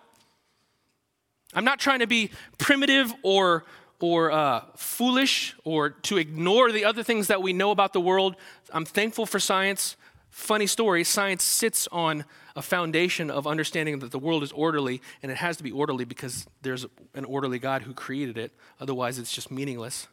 [1.53, 3.65] I'm not trying to be primitive or,
[3.99, 8.35] or uh, foolish or to ignore the other things that we know about the world.
[8.71, 9.97] I'm thankful for science.
[10.29, 15.31] Funny story science sits on a foundation of understanding that the world is orderly, and
[15.31, 18.51] it has to be orderly because there's an orderly God who created it.
[18.79, 20.07] Otherwise, it's just meaningless.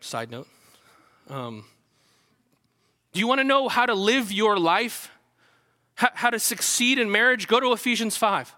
[0.00, 0.48] Side note.
[1.28, 1.64] Um,
[3.12, 5.10] do you want to know how to live your life?
[5.94, 7.46] How, how to succeed in marriage?
[7.46, 8.54] Go to Ephesians 5.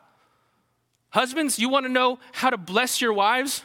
[1.11, 3.63] Husbands, you want to know how to bless your wives?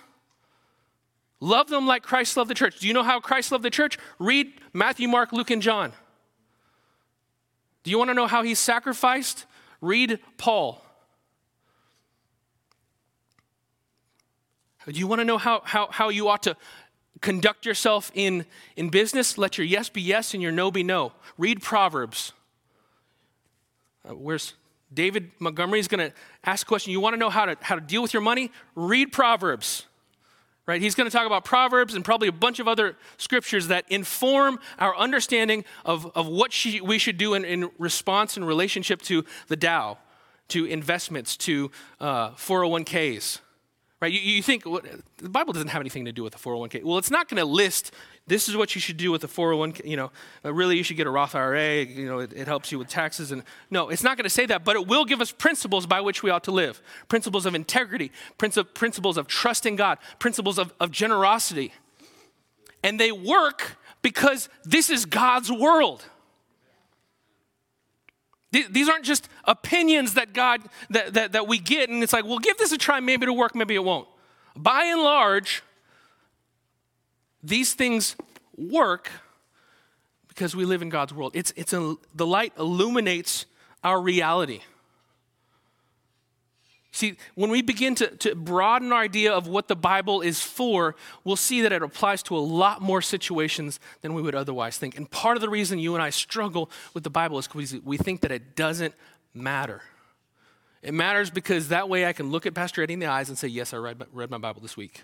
[1.39, 2.79] Love them like Christ loved the church.
[2.79, 3.97] Do you know how Christ loved the church?
[4.19, 5.93] Read Matthew, Mark, Luke, and John.
[7.87, 9.45] Do you want to know how he sacrificed?
[9.79, 10.83] Read Paul.
[14.85, 16.57] Do you want to know how, how, how you ought to
[17.21, 18.45] conduct yourself in,
[18.75, 19.37] in business?
[19.37, 21.13] Let your yes be yes and your no be no.
[21.37, 22.33] Read Proverbs.
[24.03, 24.55] Uh, where's
[24.93, 26.91] David Montgomery is going to ask a question.
[26.91, 28.51] You want to know how to, how to deal with your money?
[28.75, 29.85] Read Proverbs.
[30.67, 30.81] Right?
[30.81, 34.59] He's going to talk about Proverbs and probably a bunch of other scriptures that inform
[34.77, 39.23] our understanding of, of what she, we should do in, in response and relationship to
[39.47, 39.97] the Dow,
[40.49, 43.39] to investments, to uh, 401ks.
[43.99, 44.11] Right?
[44.11, 44.81] You, you think well,
[45.17, 46.83] the Bible doesn't have anything to do with the 401k.
[46.83, 47.91] Well, it's not going to list
[48.27, 49.85] this is what you should do with the 401k.
[49.85, 50.11] You know,
[50.43, 51.85] uh, really, you should get a Roth IRA.
[51.85, 53.31] You know, it, it helps you with taxes.
[53.31, 56.01] And no, it's not going to say that, but it will give us principles by
[56.01, 60.91] which we ought to live principles of integrity, principles of trusting God, principles of, of
[60.91, 61.73] generosity.
[62.83, 66.05] And they work because this is God's world.
[68.51, 72.39] These aren't just opinions that God that, that, that we get, and it's like, well,
[72.39, 74.07] give this a try, maybe it'll work, maybe it won't.
[74.55, 75.63] By and large,
[77.43, 78.15] these things
[78.57, 79.11] work
[80.27, 81.31] because we live in God's world.
[81.35, 83.45] It's, it's a, the light illuminates
[83.83, 84.61] our reality.
[86.97, 90.95] See, when we begin to, to broaden our idea of what the Bible is for,
[91.23, 94.97] we'll see that it applies to a lot more situations than we would otherwise think.
[94.97, 97.97] And part of the reason you and I struggle with the Bible is because we
[97.97, 98.95] think that it doesn't
[99.31, 99.83] matter.
[100.81, 103.37] It matters because that way I can look at Pastor Eddie in the eyes and
[103.37, 105.03] say, Yes, I read, read my Bible this week.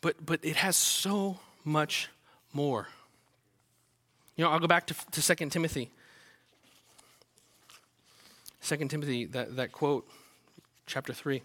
[0.00, 2.08] But, but it has so much
[2.54, 2.88] more.
[4.34, 5.90] You know, I'll go back to, to 2 Timothy.
[8.64, 10.08] 2 Timothy, that, that quote,
[10.86, 11.42] chapter 3.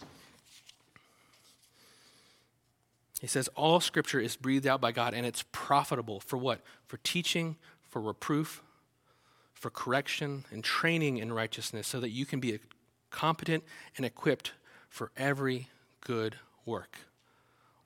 [3.19, 6.61] He says, All scripture is breathed out by God and it's profitable for what?
[6.87, 7.57] For teaching,
[7.89, 8.63] for reproof,
[9.53, 12.59] for correction, and training in righteousness, so that you can be
[13.09, 13.65] competent
[13.97, 14.53] and equipped
[14.87, 15.67] for every
[15.99, 16.99] good work.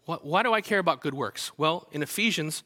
[0.06, 1.52] What, why do I care about good works?
[1.58, 2.64] Well, in Ephesians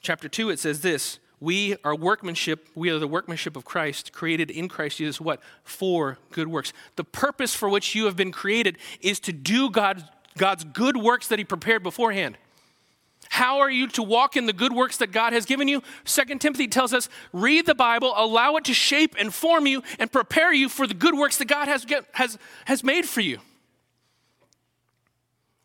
[0.00, 4.50] chapter 2, it says this we are workmanship, we are the workmanship of Christ, created
[4.50, 5.40] in Christ Jesus, what?
[5.62, 6.72] For good works.
[6.96, 11.28] The purpose for which you have been created is to do God, God's good works
[11.28, 12.38] that He prepared beforehand.
[13.28, 15.82] How are you to walk in the good works that God has given you?
[16.04, 20.10] Second Timothy tells us read the Bible, allow it to shape and form you, and
[20.10, 23.38] prepare you for the good works that God has, get, has, has made for you.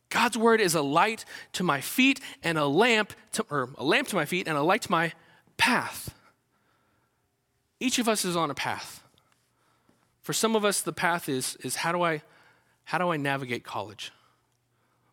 [0.10, 4.10] God's word is a light to my feet and a lamp to, or a lamp
[4.10, 5.14] to my feet and a light to my
[5.60, 6.16] path.
[7.80, 9.04] Each of us is on a path.
[10.22, 12.24] For some of us, the path is, is how, do I,
[12.86, 14.12] how do I navigate college?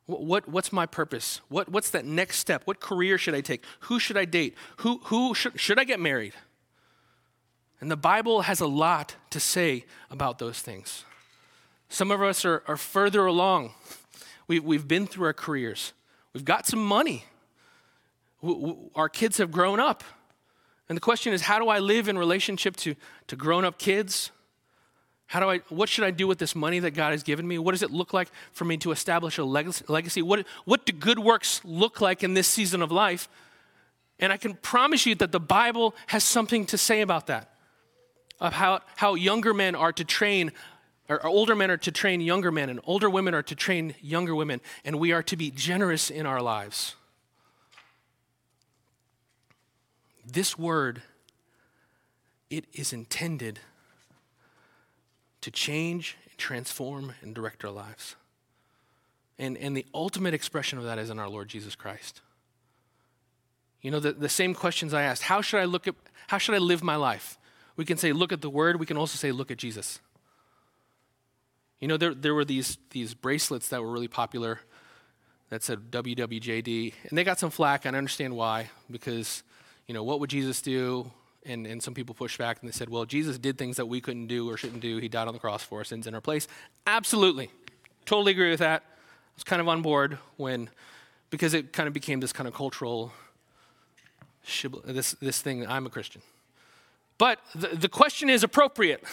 [0.07, 1.41] What, what, what's my purpose?
[1.49, 2.63] What, what's that next step?
[2.65, 3.65] What career should I take?
[3.81, 4.55] Who should I date?
[4.79, 6.33] Who, who should, should I get married?
[7.81, 11.05] And the Bible has a lot to say about those things.
[11.89, 13.73] Some of us are, are further along.
[14.49, 15.93] We, we've been through our careers,
[16.33, 17.25] we've got some money,
[18.41, 20.05] we, we, our kids have grown up.
[20.89, 22.95] And the question is, how do I live in relationship to,
[23.27, 24.31] to grown up kids?
[25.27, 27.59] How do I, what should I do with this money that God has given me?
[27.59, 30.23] What does it look like for me to establish a legacy?
[30.23, 33.29] What, what do good works look like in this season of life?
[34.21, 37.51] And I can promise you that the Bible has something to say about that.
[38.39, 40.53] Of how, how younger men are to train,
[41.09, 44.35] or older men are to train younger men, and older women are to train younger
[44.35, 46.97] women, and we are to be generous in our lives.
[50.27, 51.03] This word,
[52.51, 53.61] it is intended
[55.41, 58.17] to change, transform, and direct our lives.
[59.39, 62.23] And, and the ultimate expression of that is in our Lord Jesus Christ.
[63.83, 65.95] You know, the, the same questions I asked how should I look at,
[66.27, 67.39] how should I live my life?
[67.77, 68.81] We can say, look at the word.
[68.81, 70.01] We can also say, look at Jesus.
[71.79, 74.61] You know, there, there were these, these bracelets that were really popular
[75.51, 79.45] that said WWJD, and they got some flack, and I understand why, because,
[79.89, 81.11] you know, what would Jesus do?
[81.45, 84.01] And, and some people pushed back and they said, well, Jesus did things that we
[84.01, 84.99] couldn't do or shouldn't do.
[84.99, 86.49] He died on the cross for our sins in our place.
[86.87, 87.51] Absolutely.
[88.05, 88.83] Totally agree with that.
[88.85, 90.69] I was kind of on board when,
[91.31, 93.13] because it kind of became this kind of cultural,
[94.85, 96.23] this, this thing, I'm a Christian.
[97.19, 99.05] But the, the question is appropriate.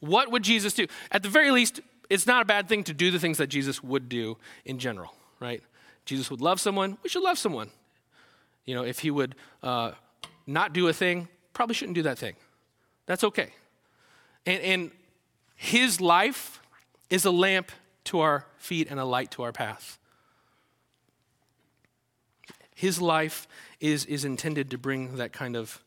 [0.00, 0.86] What would Jesus do?
[1.10, 3.82] At the very least, it's not a bad thing to do the things that Jesus
[3.82, 5.62] would do in general, right?
[6.04, 7.70] Jesus would love someone, we should love someone.
[8.64, 9.92] You know, if he would uh,
[10.46, 12.34] not do a thing, probably shouldn't do that thing.
[13.06, 13.50] That's okay.
[14.46, 14.90] And, and
[15.56, 16.60] his life
[17.10, 17.70] is a lamp
[18.04, 19.98] to our feet and a light to our path.
[22.74, 23.46] His life
[23.80, 25.82] is, is intended to bring that kind of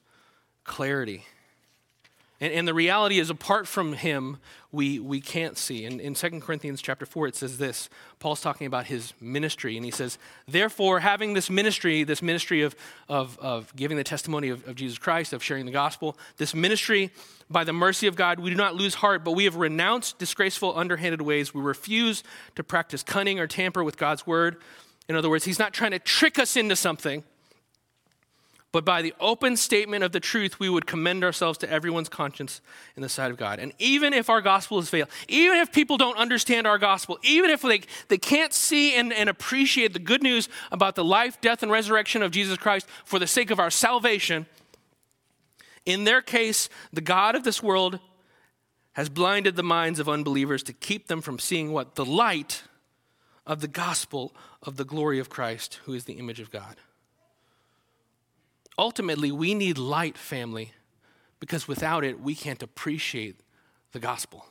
[0.64, 1.26] clarity
[2.40, 4.38] and, and the reality is, apart from him,
[4.72, 5.86] we, we can't see.
[5.86, 9.84] And in 2 Corinthians chapter 4, it says this Paul's talking about his ministry, and
[9.84, 12.76] he says, Therefore, having this ministry, this ministry of,
[13.10, 17.12] of, of giving the testimony of, of Jesus Christ, of sharing the gospel, this ministry,
[17.50, 20.78] by the mercy of God, we do not lose heart, but we have renounced disgraceful,
[20.78, 21.54] underhanded ways.
[21.54, 22.24] We refuse
[22.56, 24.58] to practice cunning or tamper with God's word.
[25.10, 27.24] In other words, he's not trying to trick us into something
[28.78, 32.62] but by the open statement of the truth, we would commend ourselves to everyone's conscience
[32.96, 33.58] in the sight of God.
[33.58, 37.50] And even if our gospel is failed, even if people don't understand our gospel, even
[37.50, 41.64] if they, they can't see and, and appreciate the good news about the life, death,
[41.64, 44.46] and resurrection of Jesus Christ for the sake of our salvation,
[45.88, 48.00] in their case, the God of this world
[48.94, 51.96] has blinded the minds of unbelievers to keep them from seeing what?
[51.96, 52.62] The light
[53.48, 56.76] of the gospel of the glory of Christ, who is the image of God.
[58.78, 60.74] Ultimately, we need light, family,
[61.40, 63.40] because without it, we can't appreciate
[63.92, 64.46] the gospel.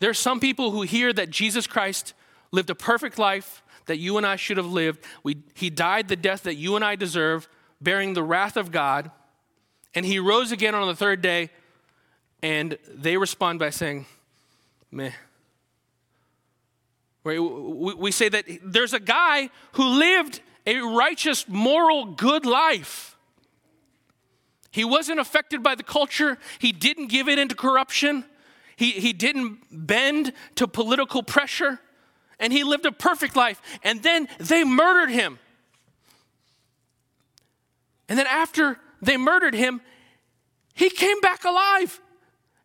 [0.00, 2.14] There are some people who hear that Jesus Christ
[2.50, 5.04] lived a perfect life that you and I should have lived.
[5.22, 7.48] We, he died the death that you and I deserve,
[7.80, 9.10] bearing the wrath of God,
[9.94, 11.50] and he rose again on the third day,
[12.42, 14.06] and they respond by saying,
[14.90, 15.12] meh.
[17.24, 23.16] We say that there's a guy who lived a righteous, moral, good life.
[24.70, 28.26] He wasn't affected by the culture, he didn't give it into corruption,
[28.76, 31.80] he, he didn't bend to political pressure,
[32.38, 33.60] and he lived a perfect life.
[33.82, 35.38] And then they murdered him.
[38.08, 39.80] And then after they murdered him,
[40.74, 41.98] he came back alive.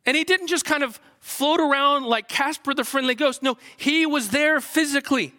[0.06, 3.42] And he didn't just kind of float around like Casper the Friendly Ghost.
[3.42, 5.34] No, he was there physically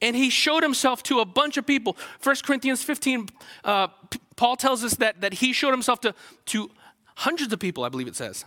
[0.00, 1.96] and he showed himself to a bunch of people.
[2.22, 3.28] 1 Corinthians 15,
[3.64, 3.88] uh,
[4.36, 6.14] Paul tells us that, that he showed himself to,
[6.46, 6.70] to
[7.16, 8.44] hundreds of people, I believe it says.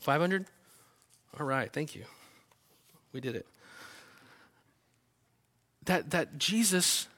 [0.00, 0.46] 500?
[1.38, 2.04] All right, thank you.
[3.12, 3.46] We did it.
[5.84, 7.08] That, that Jesus,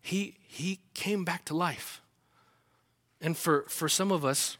[0.00, 2.00] he, he came back to life.
[3.20, 4.56] And for, for some of us,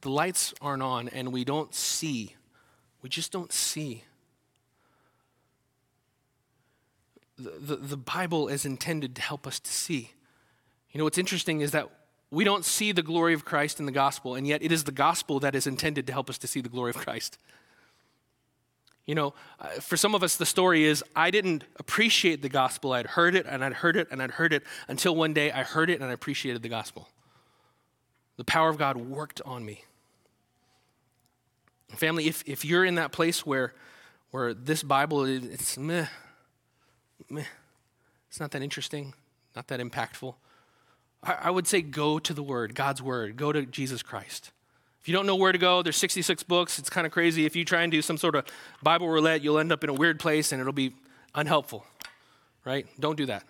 [0.00, 2.34] the lights aren't on and we don't see.
[3.02, 4.04] We just don't see
[7.38, 10.12] the, the Bible is intended to help us to see.
[10.92, 11.90] You know, what's interesting is that
[12.30, 14.92] we don't see the glory of Christ in the gospel, and yet it is the
[14.92, 17.38] gospel that is intended to help us to see the glory of Christ.
[19.04, 22.92] You know, uh, for some of us, the story is I didn't appreciate the gospel.
[22.92, 25.62] I'd heard it and I'd heard it and I'd heard it until one day I
[25.62, 27.08] heard it and I appreciated the gospel.
[28.36, 29.84] The power of God worked on me.
[31.90, 33.74] Family, if, if you're in that place where,
[34.32, 36.08] where this Bible, it's meh,
[37.30, 37.44] meh,
[38.28, 39.14] it's not that interesting,
[39.54, 40.34] not that impactful.
[41.22, 44.52] I, I would say go to the Word, God's Word, go to Jesus Christ.
[45.00, 46.78] If you don't know where to go, there's 66 books.
[46.78, 47.46] It's kind of crazy.
[47.46, 48.44] If you try and do some sort of
[48.82, 50.94] Bible roulette, you'll end up in a weird place and it'll be
[51.34, 51.86] unhelpful,
[52.64, 52.86] right?
[52.98, 53.44] Don't do that.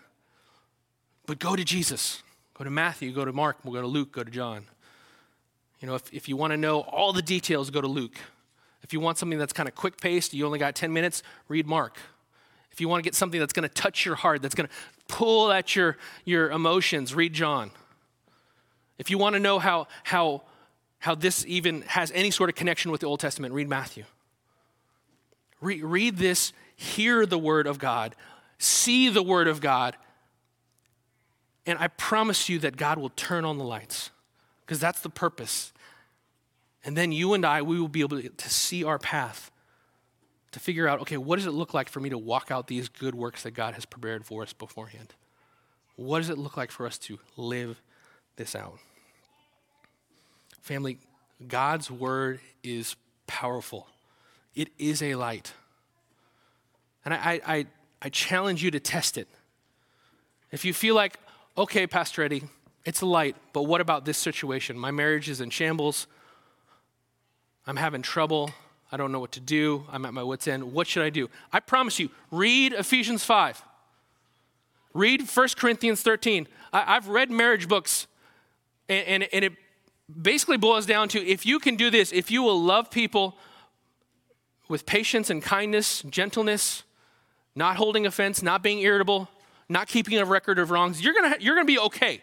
[1.25, 2.23] But go to Jesus.
[2.55, 4.67] Go to Matthew, go to Mark, we'll go to Luke, go to John.
[5.81, 8.17] You know, if, if you want to know all the details, go to Luke.
[8.83, 11.67] If you want something that's kind of quick paced, you only got 10 minutes, read
[11.67, 11.99] Mark
[12.77, 14.75] if you want to get something that's going to touch your heart, that's going to
[15.09, 15.97] pull at your,
[16.27, 17.71] your emotions, read John.
[18.99, 20.43] If you want to know how, how,
[20.99, 24.05] how this even has any sort of connection with the Old Testament, read Matthew.
[25.63, 28.15] Re- read this, hear the word of God,
[28.59, 29.97] see the word of God,
[31.65, 34.11] and I promise you that God will turn on the lights
[34.67, 35.73] because that's the purpose.
[36.85, 39.51] And then you and I, we will be able to see our path
[40.53, 42.89] to figure out okay, what does it look like for me to walk out these
[42.89, 45.15] good works that God has prepared for us beforehand?
[45.97, 47.81] What does it look like for us to live
[48.37, 48.79] this out?
[50.61, 50.99] Family,
[51.47, 53.89] God's word is powerful,
[54.55, 55.53] it is a light.
[57.05, 57.67] And I, I,
[58.03, 59.29] I challenge you to test it.
[60.51, 61.19] If you feel like,
[61.57, 62.43] okay, Pastor Eddie,
[62.85, 64.77] it's a light, but what about this situation?
[64.77, 66.09] My marriage is in shambles.
[67.65, 68.51] I'm having trouble.
[68.93, 69.85] I don't know what to do.
[69.91, 70.73] I'm at my wits' end.
[70.73, 71.29] What should I do?
[71.53, 73.63] I promise you, read Ephesians 5.
[74.95, 76.47] Read 1 Corinthians 13.
[76.73, 78.07] I, have read marriage books,
[78.89, 79.53] and, and, and it
[80.23, 83.37] basically boils down to if you can do this, if you will love people
[84.69, 86.83] with patience and kindness, gentleness,
[87.55, 89.29] not holding offense, not being irritable,
[89.69, 92.23] not keeping a record of wrongs, you're gonna, you're gonna be okay.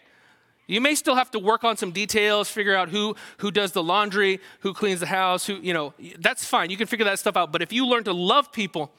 [0.66, 3.82] You may still have to work on some details, figure out who, who does the
[3.82, 6.70] laundry, who cleans the house, who, you know, that's fine.
[6.70, 7.52] You can figure that stuff out.
[7.52, 8.90] But if you learn to love people,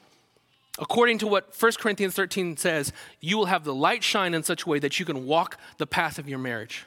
[0.78, 4.64] according to what 1 Corinthians 13 says, you will have the light shine in such
[4.64, 6.86] a way that you can walk the path of your marriage.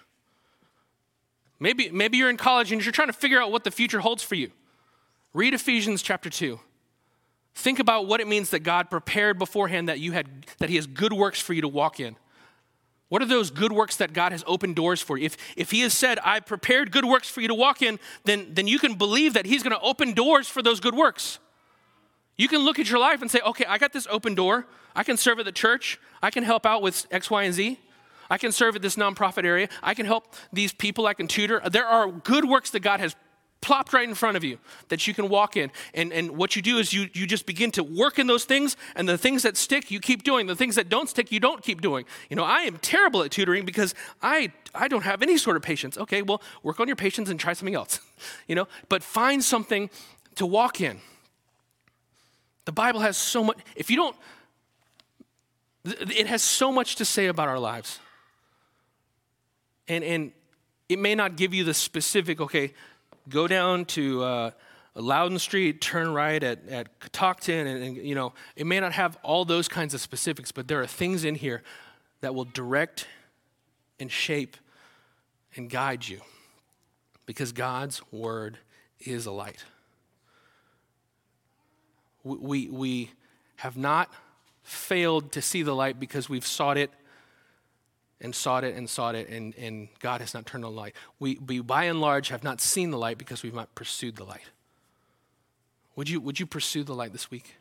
[1.59, 4.23] Maybe, maybe you're in college and you're trying to figure out what the future holds
[4.23, 4.51] for you.
[5.33, 6.57] Read Ephesians chapter 2.
[7.53, 10.87] Think about what it means that God prepared beforehand that you had that He has
[10.87, 12.15] good works for you to walk in.
[13.09, 15.25] What are those good works that God has opened doors for you?
[15.25, 18.47] If, if He has said, I prepared good works for you to walk in, then,
[18.53, 21.39] then you can believe that He's going to open doors for those good works.
[22.37, 24.67] You can look at your life and say, okay, I got this open door.
[24.95, 25.99] I can serve at the church.
[26.21, 27.79] I can help out with X, Y, and Z.
[28.29, 29.69] I can serve at this nonprofit area.
[29.81, 31.07] I can help these people.
[31.07, 31.61] I can tutor.
[31.69, 33.15] There are good works that God has
[33.61, 34.57] plopped right in front of you
[34.87, 35.71] that you can walk in.
[35.93, 38.77] And, and what you do is you, you just begin to work in those things,
[38.95, 40.47] and the things that stick, you keep doing.
[40.47, 42.05] The things that don't stick, you don't keep doing.
[42.29, 45.63] You know, I am terrible at tutoring because I, I don't have any sort of
[45.63, 45.97] patience.
[45.97, 47.99] Okay, well, work on your patience and try something else.
[48.47, 49.89] you know, but find something
[50.35, 50.99] to walk in.
[52.65, 54.15] The Bible has so much, if you don't,
[55.85, 57.99] it has so much to say about our lives.
[59.87, 60.31] And, and
[60.87, 62.73] it may not give you the specific, okay,
[63.29, 64.51] go down to uh,
[64.95, 69.17] Loudoun Street, turn right at, at Catoctin, and, and, you know, it may not have
[69.23, 71.63] all those kinds of specifics, but there are things in here
[72.21, 73.07] that will direct
[73.99, 74.57] and shape
[75.55, 76.21] and guide you
[77.25, 78.57] because God's word
[78.99, 79.63] is a light.
[82.23, 83.11] We, we, we
[83.57, 84.11] have not
[84.63, 86.91] failed to see the light because we've sought it
[88.21, 90.95] and sought it and sought it, and, and God has not turned on the light.
[91.19, 94.25] We, we, by and large, have not seen the light because we've not pursued the
[94.25, 94.49] light.
[95.95, 97.55] Would you, would you pursue the light this week?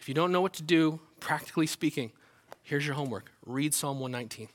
[0.00, 2.12] If you don't know what to do, practically speaking,
[2.62, 4.48] here's your homework read Psalm 119.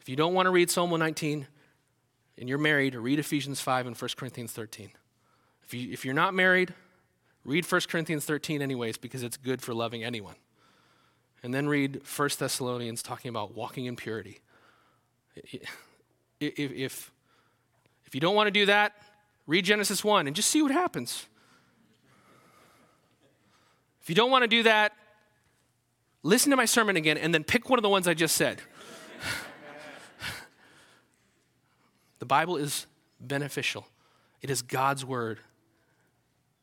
[0.00, 1.46] If you don't want to read Psalm 119
[2.38, 4.90] and you're married, read Ephesians 5 and 1 Corinthians 13.
[5.64, 6.74] If, you, if you're not married,
[7.44, 10.36] read 1 Corinthians 13 anyways because it's good for loving anyone
[11.42, 14.40] and then read 1 Thessalonians talking about walking in purity.
[15.34, 15.60] If,
[16.40, 17.10] if,
[18.06, 18.94] if you don't want to do that,
[19.46, 21.26] read Genesis 1 and just see what happens.
[24.02, 24.92] If you don't want to do that,
[26.22, 28.60] listen to my sermon again and then pick one of the ones I just said.
[32.18, 32.86] the Bible is
[33.20, 33.86] beneficial,
[34.42, 35.40] it is God's word,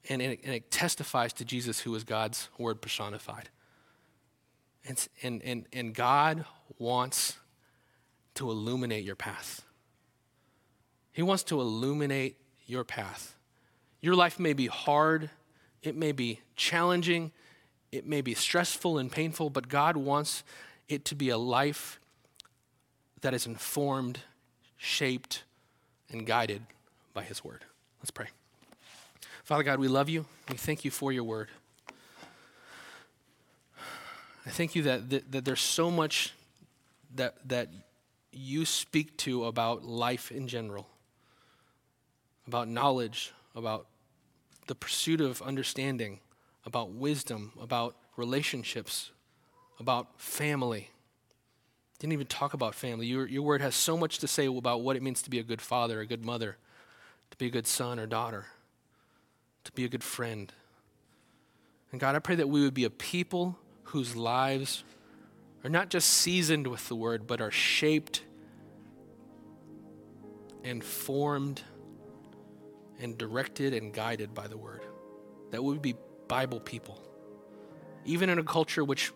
[0.10, 3.50] and it, and it testifies to Jesus, who is God's word personified.
[4.88, 6.46] And, and, and, and God
[6.78, 7.38] wants
[8.36, 9.64] to illuminate your path.
[11.12, 13.36] He wants to illuminate your path.
[14.02, 15.30] Your life may be hard,
[15.82, 17.32] it may be challenging,
[17.92, 20.44] it may be stressful and painful, but God wants
[20.90, 22.00] it to be a life
[23.22, 24.20] that is informed,
[24.78, 25.44] shaped,
[26.12, 26.62] and guided
[27.14, 27.64] by His Word.
[28.02, 28.28] Let's pray.
[29.44, 30.26] Father God, we love you.
[30.50, 31.48] We thank you for your Word.
[34.46, 36.34] I thank you that, that, that there's so much
[37.16, 37.70] that, that
[38.32, 40.88] you speak to about life in general,
[42.48, 43.88] about knowledge, about
[44.68, 46.20] the pursuit of understanding,
[46.66, 49.12] about wisdom, about relationships,
[49.80, 50.89] about family.
[51.98, 53.08] Didn't even talk about family.
[53.08, 55.43] Your, your word has so much to say about what it means to be a
[55.43, 56.58] good father, a good mother,
[57.32, 58.46] to be a good son or daughter,
[59.64, 60.52] to be a good friend.
[61.91, 64.84] And God, I pray that we would be a people whose lives
[65.64, 68.24] are not just seasoned with the word, but are shaped
[70.64, 71.62] and formed
[73.00, 74.82] and directed and guided by the word.
[75.52, 75.96] That we would be
[76.28, 77.02] Bible people.
[78.06, 79.12] Even in a culture which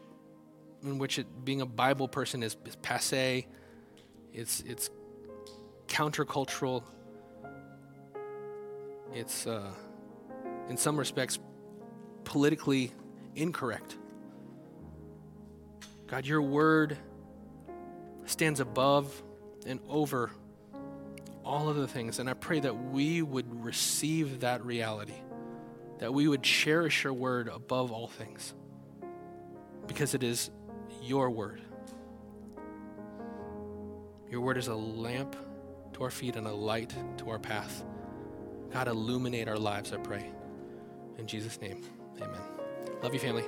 [0.83, 3.45] in which it, being a Bible person is, is passe,
[4.33, 4.89] it's it's
[5.87, 6.83] countercultural,
[9.13, 9.71] it's uh,
[10.69, 11.39] in some respects
[12.23, 12.91] politically
[13.35, 13.97] incorrect.
[16.09, 16.97] God, your word
[18.25, 19.21] stands above
[19.65, 20.31] and over
[21.45, 22.19] all of the things.
[22.19, 25.13] And I pray that we would receive that reality,
[25.99, 28.53] that we would cherish your word above all things,
[29.87, 30.49] because it is
[31.01, 31.61] your word.
[34.29, 35.35] Your word is a lamp
[35.93, 37.83] to our feet and a light to our path.
[38.71, 40.29] God, illuminate our lives, I pray.
[41.17, 41.83] In Jesus' name,
[42.21, 42.41] amen.
[43.01, 43.43] Love you, family.